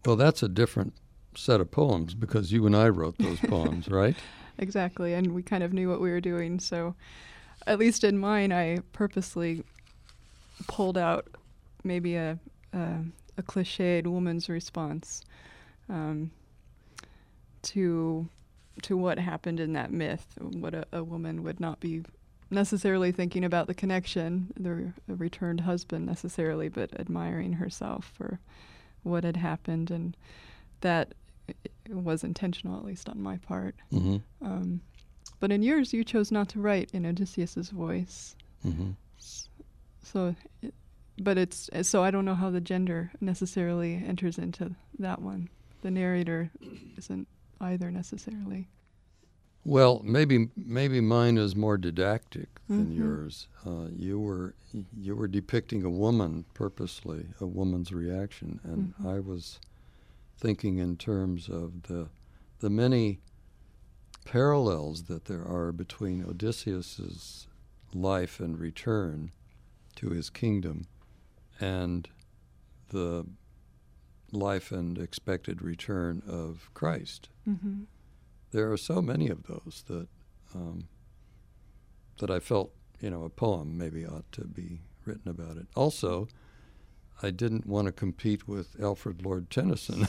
Well, 0.05 0.17
that's 0.17 0.43
a 0.43 0.49
different 0.49 0.95
set 1.35 1.61
of 1.61 1.71
poems 1.71 2.15
because 2.15 2.53
you 2.53 2.67
and 2.67 2.77
I 2.77 2.89
wrote 2.89 3.19
those 3.19 3.41
poems, 3.49 3.89
right? 3.89 4.17
Exactly, 4.59 5.15
and 5.15 5.33
we 5.33 5.43
kind 5.43 5.63
of 5.63 5.73
knew 5.73 5.89
what 5.89 6.01
we 6.01 6.11
were 6.11 6.21
doing. 6.21 6.61
So, 6.61 6.95
at 7.67 7.79
least 7.79 8.05
in 8.05 8.19
mine, 8.19 8.53
I 8.53 8.79
purposely 8.93 9.65
pulled 10.69 10.99
out 10.99 11.27
maybe 11.85 12.17
a 12.17 12.39
a, 12.73 12.99
a 13.39 13.43
cliched 13.43 14.07
woman's 14.07 14.49
response 14.49 15.23
um, 15.89 16.31
to 17.63 18.29
to 18.83 18.97
what 18.97 19.19
happened 19.19 19.61
in 19.61 19.75
that 19.75 19.93
myth, 19.93 20.27
what 20.41 20.75
a, 20.75 20.87
a, 20.93 21.05
woman 21.05 21.43
would 21.43 21.61
not 21.61 21.79
be 21.79 22.03
necessarily 22.51 23.13
thinking 23.13 23.45
about 23.45 23.67
the 23.67 23.75
connection, 23.75 24.51
the 24.57 25.15
returned 25.15 25.61
husband 25.61 26.07
necessarily, 26.07 26.69
but 26.69 26.99
admiring 26.99 27.53
herself 27.53 28.11
for 28.15 28.41
what 29.03 29.25
had 29.25 29.37
happened, 29.37 29.91
and 29.91 30.17
that 30.81 31.15
was 31.89 32.25
intentional, 32.25 32.79
at 32.79 32.85
least 32.85 33.09
on 33.11 33.21
my 33.21 33.37
part. 33.39 33.75
Mm-hmm. 33.93 34.17
Um, 34.45 34.81
but 35.41 35.53
in 35.53 35.63
yours, 35.63 35.93
you 35.93 36.05
chose 36.05 36.31
not 36.31 36.49
to 36.51 36.61
write 36.61 36.91
in 36.93 37.05
Odysseus's 37.05 37.71
voice. 37.71 38.37
Mm-hmm. 38.67 38.93
So, 40.03 40.35
but 41.19 41.39
it's 41.39 41.69
so 41.83 42.03
I 42.03 42.11
don't 42.11 42.25
know 42.25 42.35
how 42.35 42.51
the 42.51 42.61
gender 42.61 43.13
necessarily 43.21 43.95
enters 43.95 44.39
into 44.39 44.75
that 44.99 45.21
one. 45.21 45.49
The 45.83 45.91
narrator 45.91 46.51
isn't 46.97 47.27
either 47.61 47.91
necessarily. 47.91 48.69
Well, 49.65 50.01
maybe 50.05 50.49
maybe 50.57 51.01
mine 51.01 51.39
is 51.39 51.55
more 51.55 51.79
didactic 51.79 52.49
than 52.69 52.89
Mhm. 52.91 52.97
yours. 52.97 53.49
Uh, 53.65 53.89
you 53.95 54.19
were 54.19 54.55
you 54.99 55.15
were 55.15 55.29
depicting 55.29 55.85
a 55.85 55.91
woman 55.91 56.45
purposely, 56.55 57.29
a 57.41 57.47
woman's 57.47 57.93
reaction, 57.93 58.59
and 58.65 58.95
Mhm. 58.97 59.07
I 59.07 59.21
was 59.21 59.61
thinking 60.37 60.79
in 60.79 60.97
terms 60.97 61.49
of 61.49 61.83
the 61.85 62.09
the 62.59 62.71
many 62.71 63.21
parallels 64.25 65.05
that 65.05 65.25
there 65.27 65.45
are 65.45 65.73
between 65.73 66.25
Odysseus's 66.25 67.47
life 67.93 68.41
and 68.41 68.59
return 68.59 69.33
to 69.97 70.11
his 70.11 70.31
kingdom 70.31 70.87
and 71.63 72.09
the 72.91 73.25
life 74.33 74.73
and 74.73 74.99
expected 74.99 75.63
return 75.63 76.23
of 76.27 76.71
Christ 76.75 77.29
Mm-hmm. 77.49 77.83
there 78.53 78.71
are 78.73 78.77
so 78.77 79.03
many 79.03 79.29
of 79.29 79.43
those 79.45 79.85
that 79.89 80.09
um, 80.55 80.87
that 82.21 82.31
I 82.31 82.39
felt 82.41 82.71
you 83.01 83.11
know 83.11 83.25
a 83.25 83.29
poem 83.31 83.77
maybe 83.77 84.07
ought 84.07 84.31
to 84.33 84.45
be 84.45 84.81
written 85.05 85.29
about 85.29 85.57
it. 85.57 85.67
Also, 85.75 86.29
I 87.23 87.31
didn't 87.31 87.67
want 87.67 87.87
to 87.87 87.93
compete 87.93 88.47
with 88.47 88.77
Alfred 88.81 89.25
Lord 89.25 89.51
Tennyson, 89.51 90.07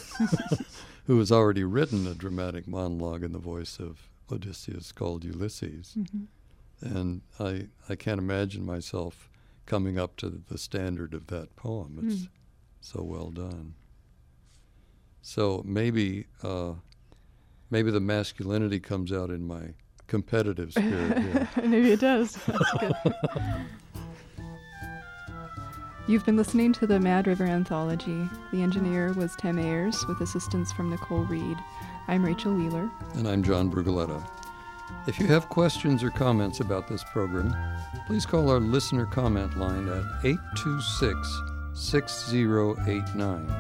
who 1.08 1.18
has 1.20 1.32
already 1.32 1.64
written 1.64 2.06
a 2.06 2.14
dramatic 2.14 2.68
monologue 2.68 3.24
in 3.24 3.32
the 3.34 3.40
voice 3.40 3.80
of 3.80 4.10
Odysseus 4.32 4.92
called 4.92 5.24
Ulysses, 5.24 5.96
Mm-hmm. 5.98 6.96
and 6.98 7.22
I 7.40 7.68
I 7.90 7.96
can't 7.96 8.20
imagine 8.20 8.64
myself 8.66 9.30
coming 9.66 9.98
up 9.98 10.18
to 10.18 10.30
the 10.50 10.58
standard 10.58 11.14
of 11.14 11.28
that 11.28 11.56
poem. 11.56 12.00
It's 12.06 12.22
Mm. 12.24 12.30
so 12.82 13.04
well 13.04 13.30
done. 13.32 13.76
So 15.22 15.62
maybe 15.66 16.26
uh, 16.44 16.74
maybe 17.70 17.92
the 17.92 18.02
masculinity 18.02 18.80
comes 18.80 19.12
out 19.12 19.30
in 19.30 19.46
my 19.48 19.74
competitive 20.08 20.72
spirit. 20.74 21.48
Maybe 21.64 21.92
it 21.94 22.00
does. 22.02 22.38
You've 26.08 26.26
been 26.26 26.36
listening 26.36 26.74
to 26.74 26.86
the 26.86 27.00
Mad 27.00 27.26
River 27.28 27.46
Anthology. 27.46 28.28
The 28.52 28.62
engineer 28.62 29.14
was 29.14 29.34
Tim 29.38 29.58
Ayers 29.58 30.06
with 30.08 30.20
assistance 30.20 30.74
from 30.74 30.90
Nicole 30.90 31.24
Reed. 31.24 31.58
I'm 32.10 32.26
Rachel 32.26 32.54
Wheeler. 32.54 32.90
And 33.16 33.26
I'm 33.28 33.42
John 33.42 33.72
Brugaletta. 33.72 34.22
If 35.06 35.20
you 35.20 35.28
have 35.28 35.50
questions 35.50 36.02
or 36.04 36.12
comments 36.12 36.62
about 36.62 36.88
this 36.88 37.04
program, 37.04 37.54
please 38.08 38.26
call 38.26 38.50
our 38.50 38.60
listener 38.60 39.06
comment 39.06 39.58
line 39.58 39.90
at 39.90 40.26
826 40.26 41.42
6089. 41.74 43.52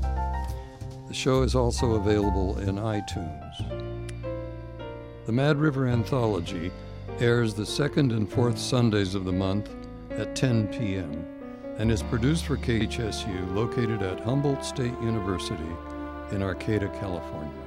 The 1.09 1.15
show 1.15 1.43
is 1.43 1.55
also 1.55 1.95
available 1.95 2.59
in 2.59 2.77
iTunes. 2.77 4.03
The 5.27 5.33
Mad 5.33 5.57
River 5.57 5.87
Anthology 5.87 6.71
airs 7.19 7.55
the 7.55 7.67
second 7.67 8.13
and 8.13 8.29
fourth 8.29 8.59
Sundays 8.59 9.15
of 9.15 9.25
the 9.25 9.33
month 9.33 9.71
at 10.11 10.35
10 10.35 10.69
p.m. 10.69 11.25
and 11.83 11.91
is 11.91 12.01
produced 12.05 12.47
for 12.47 12.57
KHSU 12.57 13.53
located 13.57 14.03
at 14.03 14.21
Humboldt 14.21 14.65
State 14.65 14.95
University 15.03 15.75
in 16.31 16.41
Arcata, 16.41 16.89
California. 17.01 17.62